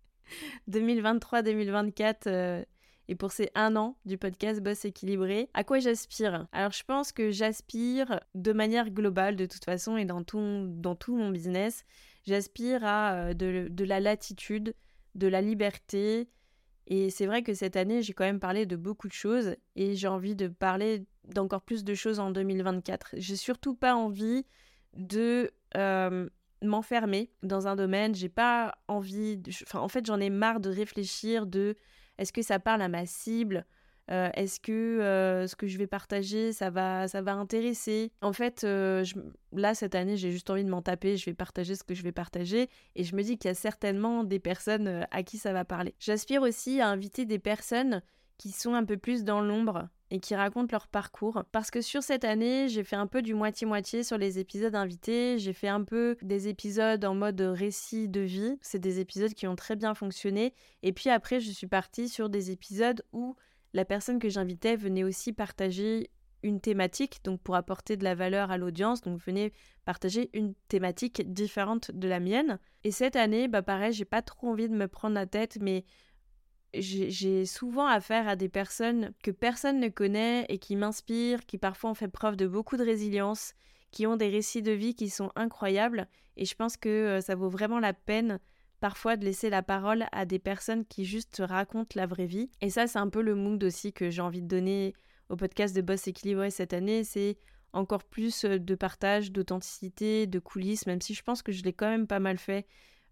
2023-2024, 0.70 2.64
et 3.08 3.14
pour 3.14 3.32
ces 3.32 3.50
un 3.54 3.74
an 3.76 3.96
du 4.04 4.18
podcast 4.18 4.60
Boss 4.60 4.84
équilibré, 4.84 5.48
à 5.54 5.64
quoi 5.64 5.78
j'aspire? 5.78 6.46
Alors 6.52 6.72
je 6.72 6.84
pense 6.84 7.10
que 7.12 7.30
j'aspire 7.30 8.20
de 8.34 8.52
manière 8.52 8.90
globale 8.90 9.36
de 9.36 9.46
toute 9.46 9.64
façon 9.64 9.96
et 9.96 10.04
dans 10.04 10.22
tout, 10.22 10.66
dans 10.68 10.96
mon 11.08 11.30
business, 11.30 11.84
j'aspire 12.26 12.84
à 12.84 13.14
euh, 13.14 13.34
de, 13.34 13.68
de 13.70 13.84
la 13.84 14.00
latitude, 14.00 14.74
de 15.14 15.26
la 15.26 15.40
liberté. 15.40 16.28
Et 16.90 17.10
c'est 17.10 17.26
vrai 17.26 17.42
que 17.42 17.52
cette 17.52 17.76
année, 17.76 18.00
j'ai 18.02 18.14
quand 18.14 18.24
même 18.24 18.40
parlé 18.40 18.64
de 18.64 18.74
beaucoup 18.74 19.08
de 19.08 19.12
choses 19.12 19.54
et 19.76 19.94
j'ai 19.94 20.08
envie 20.08 20.34
de 20.34 20.48
parler 20.48 21.04
d'encore 21.24 21.60
plus 21.60 21.84
de 21.84 21.94
choses 21.94 22.18
en 22.18 22.30
2024. 22.30 23.10
J'ai 23.18 23.36
surtout 23.36 23.74
pas 23.74 23.94
envie 23.94 24.46
de 24.96 25.50
euh, 25.76 26.28
m'enfermer 26.62 27.30
dans 27.42 27.68
un 27.68 27.76
domaine. 27.76 28.14
J'ai 28.14 28.30
pas 28.30 28.74
envie. 28.88 29.38
Enfin, 29.64 29.80
en 29.80 29.88
fait, 29.88 30.06
j'en 30.06 30.18
ai 30.18 30.30
marre 30.30 30.60
de 30.60 30.70
réfléchir, 30.70 31.46
de 31.46 31.76
est-ce 32.16 32.32
que 32.32 32.40
ça 32.40 32.58
parle 32.58 32.80
à 32.80 32.88
ma 32.88 33.04
cible? 33.04 33.66
Euh, 34.10 34.30
Est-ce 34.34 34.60
que 34.60 34.72
euh, 34.72 35.46
ce 35.46 35.56
que 35.56 35.66
je 35.66 35.78
vais 35.78 35.86
partager, 35.86 36.52
ça 36.52 36.70
va, 36.70 37.08
ça 37.08 37.22
va 37.22 37.34
intéresser? 37.34 38.12
En 38.22 38.32
fait, 38.32 38.64
euh, 38.64 39.04
là, 39.52 39.74
cette 39.74 39.94
année, 39.94 40.16
j'ai 40.16 40.30
juste 40.30 40.50
envie 40.50 40.64
de 40.64 40.70
m'en 40.70 40.82
taper. 40.82 41.16
Je 41.16 41.26
vais 41.26 41.34
partager 41.34 41.74
ce 41.74 41.84
que 41.84 41.94
je 41.94 42.02
vais 42.02 42.12
partager. 42.12 42.68
Et 42.96 43.04
je 43.04 43.14
me 43.14 43.22
dis 43.22 43.38
qu'il 43.38 43.48
y 43.48 43.52
a 43.52 43.54
certainement 43.54 44.24
des 44.24 44.38
personnes 44.38 45.06
à 45.10 45.22
qui 45.22 45.38
ça 45.38 45.52
va 45.52 45.64
parler. 45.64 45.94
J'aspire 45.98 46.42
aussi 46.42 46.80
à 46.80 46.88
inviter 46.88 47.24
des 47.24 47.38
personnes 47.38 48.02
qui 48.38 48.52
sont 48.52 48.74
un 48.74 48.84
peu 48.84 48.96
plus 48.96 49.24
dans 49.24 49.40
l'ombre 49.40 49.88
et 50.10 50.20
qui 50.20 50.34
racontent 50.34 50.68
leur 50.72 50.86
parcours. 50.86 51.44
Parce 51.52 51.70
que 51.70 51.80
sur 51.80 52.02
cette 52.02 52.24
année, 52.24 52.68
j'ai 52.68 52.84
fait 52.84 52.96
un 52.96 53.06
peu 53.06 53.20
du 53.20 53.34
moitié-moitié 53.34 54.02
sur 54.02 54.16
les 54.16 54.38
épisodes 54.38 54.74
invités. 54.74 55.38
J'ai 55.38 55.52
fait 55.52 55.68
un 55.68 55.82
peu 55.82 56.16
des 56.22 56.48
épisodes 56.48 57.04
en 57.04 57.14
mode 57.14 57.40
récit 57.40 58.08
de 58.08 58.20
vie. 58.20 58.56
C'est 58.62 58.78
des 58.78 59.00
épisodes 59.00 59.34
qui 59.34 59.46
ont 59.46 59.56
très 59.56 59.76
bien 59.76 59.94
fonctionné. 59.94 60.54
Et 60.82 60.92
puis 60.92 61.10
après, 61.10 61.40
je 61.40 61.50
suis 61.50 61.66
partie 61.66 62.08
sur 62.08 62.30
des 62.30 62.50
épisodes 62.50 63.02
où 63.12 63.36
la 63.74 63.84
personne 63.84 64.18
que 64.18 64.28
j'invitais 64.28 64.76
venait 64.76 65.04
aussi 65.04 65.32
partager 65.32 66.10
une 66.42 66.60
thématique, 66.60 67.20
donc 67.24 67.40
pour 67.40 67.56
apporter 67.56 67.96
de 67.96 68.04
la 68.04 68.14
valeur 68.14 68.50
à 68.50 68.58
l'audience, 68.58 69.00
donc 69.00 69.20
venez 69.20 69.52
partager 69.84 70.30
une 70.34 70.54
thématique 70.68 71.32
différente 71.32 71.90
de 71.90 72.08
la 72.08 72.20
mienne. 72.20 72.58
Et 72.84 72.92
cette 72.92 73.16
année, 73.16 73.48
bah 73.48 73.62
pareil, 73.62 73.92
j'ai 73.92 74.04
pas 74.04 74.22
trop 74.22 74.48
envie 74.48 74.68
de 74.68 74.74
me 74.74 74.86
prendre 74.86 75.14
la 75.14 75.26
tête, 75.26 75.58
mais 75.60 75.84
j'ai 76.74 77.46
souvent 77.46 77.86
affaire 77.86 78.28
à 78.28 78.36
des 78.36 78.48
personnes 78.48 79.12
que 79.22 79.30
personne 79.30 79.80
ne 79.80 79.88
connaît 79.88 80.44
et 80.48 80.58
qui 80.58 80.76
m'inspirent, 80.76 81.46
qui 81.46 81.58
parfois 81.58 81.90
ont 81.90 81.94
fait 81.94 82.08
preuve 82.08 82.36
de 82.36 82.46
beaucoup 82.46 82.76
de 82.76 82.84
résilience, 82.84 83.54
qui 83.90 84.06
ont 84.06 84.16
des 84.16 84.28
récits 84.28 84.62
de 84.62 84.72
vie 84.72 84.94
qui 84.94 85.08
sont 85.08 85.32
incroyables. 85.34 86.06
Et 86.36 86.44
je 86.44 86.54
pense 86.54 86.76
que 86.76 86.88
euh, 86.88 87.20
ça 87.20 87.34
vaut 87.34 87.48
vraiment 87.48 87.80
la 87.80 87.94
peine 87.94 88.38
parfois 88.80 89.16
de 89.16 89.24
laisser 89.24 89.50
la 89.50 89.62
parole 89.62 90.06
à 90.12 90.24
des 90.24 90.38
personnes 90.38 90.84
qui 90.84 91.04
juste 91.04 91.42
racontent 91.44 91.94
la 91.94 92.06
vraie 92.06 92.26
vie. 92.26 92.50
Et 92.60 92.70
ça, 92.70 92.86
c'est 92.86 92.98
un 92.98 93.08
peu 93.08 93.22
le 93.22 93.34
mood 93.34 93.62
aussi 93.64 93.92
que 93.92 94.10
j'ai 94.10 94.22
envie 94.22 94.42
de 94.42 94.48
donner 94.48 94.94
au 95.28 95.36
podcast 95.36 95.74
de 95.74 95.82
Boss 95.82 96.06
Équilibré 96.08 96.50
cette 96.50 96.72
année. 96.72 97.04
C'est 97.04 97.36
encore 97.72 98.04
plus 98.04 98.44
euh, 98.44 98.58
de 98.58 98.74
partage, 98.74 99.32
d'authenticité, 99.32 100.26
de 100.26 100.38
coulisses, 100.38 100.86
même 100.86 101.00
si 101.00 101.14
je 101.14 101.22
pense 101.22 101.42
que 101.42 101.52
je 101.52 101.62
l'ai 101.62 101.72
quand 101.72 101.88
même 101.88 102.06
pas 102.06 102.20
mal 102.20 102.38
fait 102.38 102.66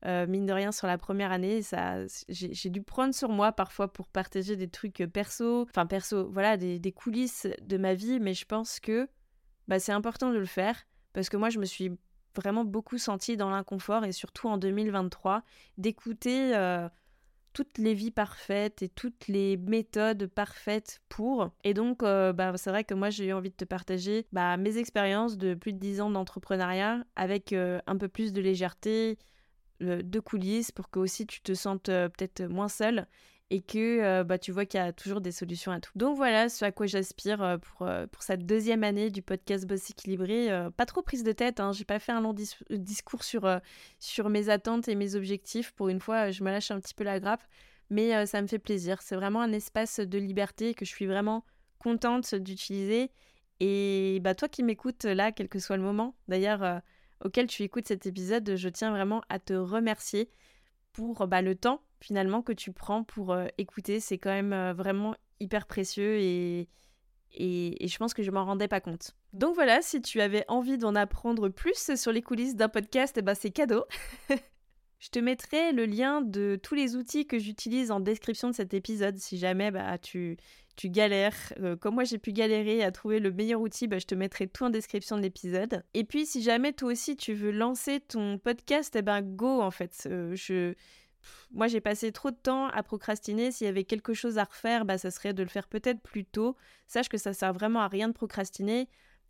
euh, 0.05 0.27
mine 0.27 0.47
de 0.47 0.53
rien, 0.53 0.73
sur 0.73 0.87
la 0.87 0.99
première 0.99 1.33
année, 1.33 1.63
ça, 1.63 2.05
j'ai 2.29 2.71
dû 2.71 2.83
prendre 2.83 3.15
sur 3.15 3.31
moi 3.31 3.53
parfois 3.53 3.93
pour 3.93 4.09
partager 4.09 4.55
des 4.55 4.69
trucs 4.69 5.01
euh, 5.01 5.07
perso, 5.07 5.63
enfin 5.63 5.87
perso, 5.87 6.29
voilà, 6.31 6.57
des, 6.57 6.93
coulisses 6.93 7.49
de 7.63 7.77
ma 7.79 7.95
vie, 7.95 8.21
mais 8.21 8.35
je 8.35 8.45
pense 8.45 8.79
que 8.79 9.09
bah, 9.69 9.79
c'est 9.79 9.93
important 9.93 10.31
de 10.31 10.39
le 10.39 10.47
faire 10.47 10.87
parce 11.13 11.29
que 11.29 11.37
moi, 11.37 11.49
je 11.49 11.59
me 11.59 11.65
suis 11.65 11.93
vraiment 12.37 12.65
beaucoup 12.65 12.99
sentie 12.99 13.37
dans 13.37 13.51
l'inconfort 13.51 14.05
et 14.05 14.13
surtout 14.13 14.49
en 14.49 14.59
2023, 14.59 15.43
d'écouter 15.79 16.55
euh, 16.57 16.89
toutes 17.53 17.79
les 17.79 17.95
vies 17.95 18.11
parfaites 18.11 18.83
et 18.83 18.89
toutes 18.89 19.29
les 19.29 19.57
méthodes 19.57 20.27
parfaites 20.27 21.01
pour. 21.09 21.51
Et 21.65 21.75
donc, 21.75 22.03
bah, 22.03 22.53
c'est 22.57 22.71
vrai 22.71 22.85
que 22.85 22.95
moi, 22.95 23.09
j'ai 23.09 23.29
eu 23.29 23.33
envie 23.33 23.51
de 23.51 23.57
te 23.57 23.65
partager 23.65 24.27
bah, 24.33 24.57
mes 24.59 24.77
expériences 24.77 25.39
de 25.39 25.55
plus 25.55 25.73
de 25.73 25.79
10 25.79 26.03
ans 26.03 26.11
d'entrepreneuriat 26.11 27.05
avec 27.17 27.55
un 27.55 27.97
peu 27.97 28.09
plus 28.09 28.35
de 28.35 28.43
légèreté, 28.43 29.17
de 29.81 30.21
coulisses 30.21 30.73
pour 30.73 30.91
que 30.91 30.99
aussi 30.99 31.27
tu 31.27 31.41
te 31.41 31.55
sentes 31.55 31.89
euh, 31.89 32.09
peut-être 32.09 32.45
moins 32.45 32.69
seul 32.69 33.07
et 33.51 33.61
que 33.61 34.03
euh, 34.03 34.25
bah, 34.25 34.39
tu 34.39 34.51
vois 34.51 34.67
qu'il 34.67 34.81
y 34.81 34.83
a 34.83 34.93
toujours 34.93 35.21
des 35.21 35.31
solutions 35.31 35.71
à 35.71 35.81
tout. 35.81 35.93
Donc 35.95 36.17
voilà 36.17 36.49
ce 36.49 36.65
à 36.65 36.73
quoi 36.73 36.87
j'aspire 36.87 37.43
euh, 37.43 37.59
pour, 37.59 37.89
pour 38.11 38.23
cette 38.23 38.45
deuxième 38.45 38.83
année 38.83 39.11
du 39.11 39.23
podcast 39.23 39.67
Boss 39.67 39.91
Équilibré. 39.91 40.49
pas 40.77 40.87
trop 40.87 41.03
prise 41.03 41.23
de 41.23 41.33
tête, 41.33 41.61
hein, 41.61 41.73
j'ai 41.73 41.85
pas 41.85 41.99
fait 41.99 42.13
un 42.13 42.21
long 42.21 42.35
discours 42.71 43.23
sur, 43.23 43.49
sur 44.01 44.29
mes 44.29 44.49
attentes 44.49 44.89
et 44.89 44.95
mes 44.95 45.15
objectifs. 45.15 45.73
Pour 45.73 45.89
une 45.89 46.01
fois, 46.01 46.31
je 46.31 46.43
me 46.43 46.51
lâche 46.51 46.71
un 46.71 46.81
petit 46.81 46.95
peu 46.95 47.05
la 47.05 47.21
grappe, 47.21 47.45
mais 47.91 48.27
ça 48.27 48.43
me 48.43 48.47
fait 48.47 48.59
plaisir. 48.59 49.01
C'est 49.03 49.17
vraiment 49.17 49.43
un 49.43 49.53
espace 49.53 50.01
de 50.01 50.19
liberté 50.19 50.75
que 50.75 50.85
je 50.85 50.91
suis 50.91 51.07
vraiment 51.07 51.45
contente 51.79 52.35
d'utiliser. 52.35 53.11
Et 53.61 54.19
bah, 54.23 54.35
toi 54.35 54.49
qui 54.49 54.63
m'écoutes 54.63 55.05
là, 55.05 55.31
quel 55.31 55.49
que 55.49 55.59
soit 55.59 55.77
le 55.77 55.83
moment, 55.83 56.17
d'ailleurs 56.29 56.83
auquel 57.25 57.47
tu 57.47 57.63
écoutes 57.63 57.89
cet 57.89 58.07
épisode, 58.07 58.57
je 58.57 58.69
tiens 58.69 58.91
vraiment 58.91 59.23
à 59.29 59.39
te 59.39 59.55
remercier 59.55 60.29
pour 60.97 61.27
bah, 61.27 61.43
le 61.43 61.55
temps 61.55 61.83
finalement 62.01 62.41
que 62.41 62.53
tu 62.53 62.73
prends 62.73 63.05
pour 63.05 63.33
euh, 63.33 63.47
écouter. 63.59 64.01
C'est 64.01 64.19
quand 64.19 64.31
même 64.31 64.53
euh, 64.53 64.73
vraiment 64.73 65.15
hyper 65.41 65.67
précieux 65.67 66.17
et, 66.19 66.69
et, 67.33 67.87
je 67.87 67.99
pense 67.99 68.15
que 68.15 68.23
je 68.23 68.31
m'en 68.31 68.45
rendais 68.45 68.69
pas 68.69 68.81
compte. 68.81 69.15
Donc 69.35 69.55
voilà, 69.55 69.83
si 69.83 70.01
tu 70.01 70.23
avais 70.23 70.45
envie 70.49 70.79
d'en 70.79 70.95
apprendre 70.95 71.51
plus 71.51 71.95
sur 71.95 72.13
les 72.13 72.23
coulisses 72.23 72.57
d'un 72.57 72.71
podcast, 72.71 73.17
eh 73.19 73.23
ben 73.23 73.35
c'est 73.35 73.51
cadeau. 73.51 73.85
je 75.07 75.11
te 75.13 75.21
mettrai 75.21 75.71
le 75.71 75.87
lien 75.87 76.21
de 76.21 76.59
tous 76.61 76.75
les 76.75 76.97
outils 76.97 77.29
que 77.29 77.39
j'utilise 77.39 77.93
en 77.93 78.01
description 78.01 78.51
de 78.51 78.57
cet 78.57 78.75
épisode 78.75 79.17
si 79.19 79.39
jamais 79.39 79.71
bah, 79.71 79.99
tu, 79.99 80.37
galères, 80.83 81.53
euh, 81.61 81.77
comme 81.77 81.95
moi 81.95 82.03
j'ai 82.03 82.19
pu 82.19 82.33
galérer 82.33 82.83
à 82.83 82.91
trouver 82.91 83.21
le 83.21 83.31
meilleur 83.31 83.61
outil, 83.61 83.87
bah, 83.87 84.01
je 84.01 84.07
te 84.07 84.17
mettrai 84.17 84.49
tout 84.49 84.65
en 84.65 84.71
description 84.71 85.17
de 85.17 85.23
l'épisode. 85.23 85.85
Et 85.95 86.03
puis 86.03 86.27
si 86.27 86.43
jamais 86.43 86.73
toi 86.73 86.91
aussi 86.91 87.15
tu 87.15 87.35
veux 87.35 87.53
lancer 87.53 88.01
ton 88.01 88.37
podcast, 88.39 88.97
eh 88.97 89.03
ben 89.03 89.23
go 89.23 89.63
en 89.63 89.71
fait. 89.71 90.09
Euh, 90.11 90.35
je... 90.35 90.75
Moi 91.53 91.69
j'ai 91.69 91.81
passé 91.81 92.11
trop 92.11 92.33
de 92.33 92.37
temps 92.37 92.67
à 92.67 92.83
procrastiner. 92.83 93.53
S'il 93.53 93.67
y 93.67 93.71
avait 93.71 93.85
quelque 93.85 94.13
chose 94.13 94.39
à 94.39 94.45
refaire, 94.45 94.85
bah, 94.85 94.99
ça 94.99 95.13
serait 95.13 95.35
de 95.35 95.45
le 95.45 95.49
faire 95.49 95.69
peut-être 95.69 96.01
plus 96.01 96.25
tôt. 96.25 96.57
Sache 96.89 97.09
que 97.09 97.19
ça 97.19 97.33
sert 97.33 97.53
vraiment 97.53 97.81
à 97.81 97.87
rien 97.87 98.09
de 98.09 98.13
procrastiner. 98.13 98.89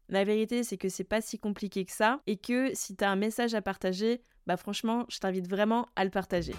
La 0.08 0.24
vérité, 0.24 0.64
c'est 0.64 0.78
que 0.78 0.88
c'est 0.88 1.04
pas 1.04 1.20
si 1.20 1.38
compliqué 1.38 1.84
que 1.84 1.92
ça 1.92 2.22
et 2.26 2.38
que 2.38 2.70
si 2.72 2.96
tu 2.96 3.04
as 3.04 3.10
un 3.10 3.16
message 3.16 3.54
à 3.54 3.60
partager, 3.60 4.22
bah 4.46 4.56
franchement, 4.56 5.04
je 5.08 5.18
t'invite 5.18 5.48
vraiment 5.48 5.86
à 5.96 6.04
le 6.04 6.10
partager. 6.10 6.54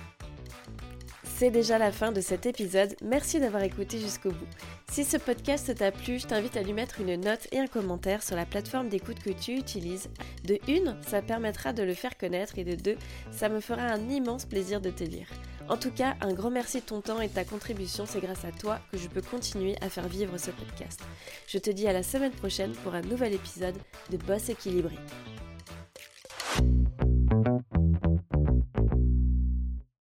C'est 1.23 1.51
déjà 1.51 1.77
la 1.77 1.91
fin 1.91 2.11
de 2.11 2.19
cet 2.19 2.47
épisode, 2.47 2.95
merci 3.03 3.39
d'avoir 3.39 3.61
écouté 3.61 3.99
jusqu'au 3.99 4.31
bout. 4.31 4.47
Si 4.89 5.03
ce 5.03 5.17
podcast 5.17 5.75
t'a 5.75 5.91
plu, 5.91 6.17
je 6.17 6.25
t'invite 6.25 6.57
à 6.57 6.63
lui 6.63 6.73
mettre 6.73 6.99
une 6.99 7.15
note 7.21 7.47
et 7.51 7.59
un 7.59 7.67
commentaire 7.67 8.23
sur 8.23 8.35
la 8.35 8.47
plateforme 8.47 8.89
d'écoute 8.89 9.19
que 9.19 9.29
tu 9.29 9.51
utilises. 9.51 10.09
De 10.45 10.57
une, 10.67 10.97
ça 11.05 11.21
permettra 11.21 11.73
de 11.73 11.83
le 11.83 11.93
faire 11.93 12.17
connaître 12.17 12.57
et 12.57 12.63
de 12.63 12.73
deux, 12.73 12.97
ça 13.29 13.49
me 13.49 13.59
fera 13.59 13.83
un 13.83 14.09
immense 14.09 14.45
plaisir 14.45 14.81
de 14.81 14.89
te 14.89 15.03
lire. 15.03 15.27
En 15.69 15.77
tout 15.77 15.91
cas, 15.91 16.15
un 16.21 16.33
grand 16.33 16.49
merci 16.49 16.79
de 16.79 16.85
ton 16.85 17.01
temps 17.01 17.21
et 17.21 17.29
ta 17.29 17.43
contribution, 17.43 18.07
c'est 18.07 18.21
grâce 18.21 18.43
à 18.43 18.51
toi 18.51 18.79
que 18.91 18.97
je 18.97 19.07
peux 19.07 19.21
continuer 19.21 19.75
à 19.81 19.89
faire 19.89 20.07
vivre 20.07 20.39
ce 20.39 20.49
podcast. 20.49 21.01
Je 21.47 21.59
te 21.59 21.69
dis 21.69 21.87
à 21.87 21.93
la 21.93 22.01
semaine 22.01 22.31
prochaine 22.31 22.71
pour 22.71 22.95
un 22.95 23.01
nouvel 23.01 23.35
épisode 23.35 23.77
de 24.09 24.17
Boss 24.17 24.49
équilibré. 24.49 24.95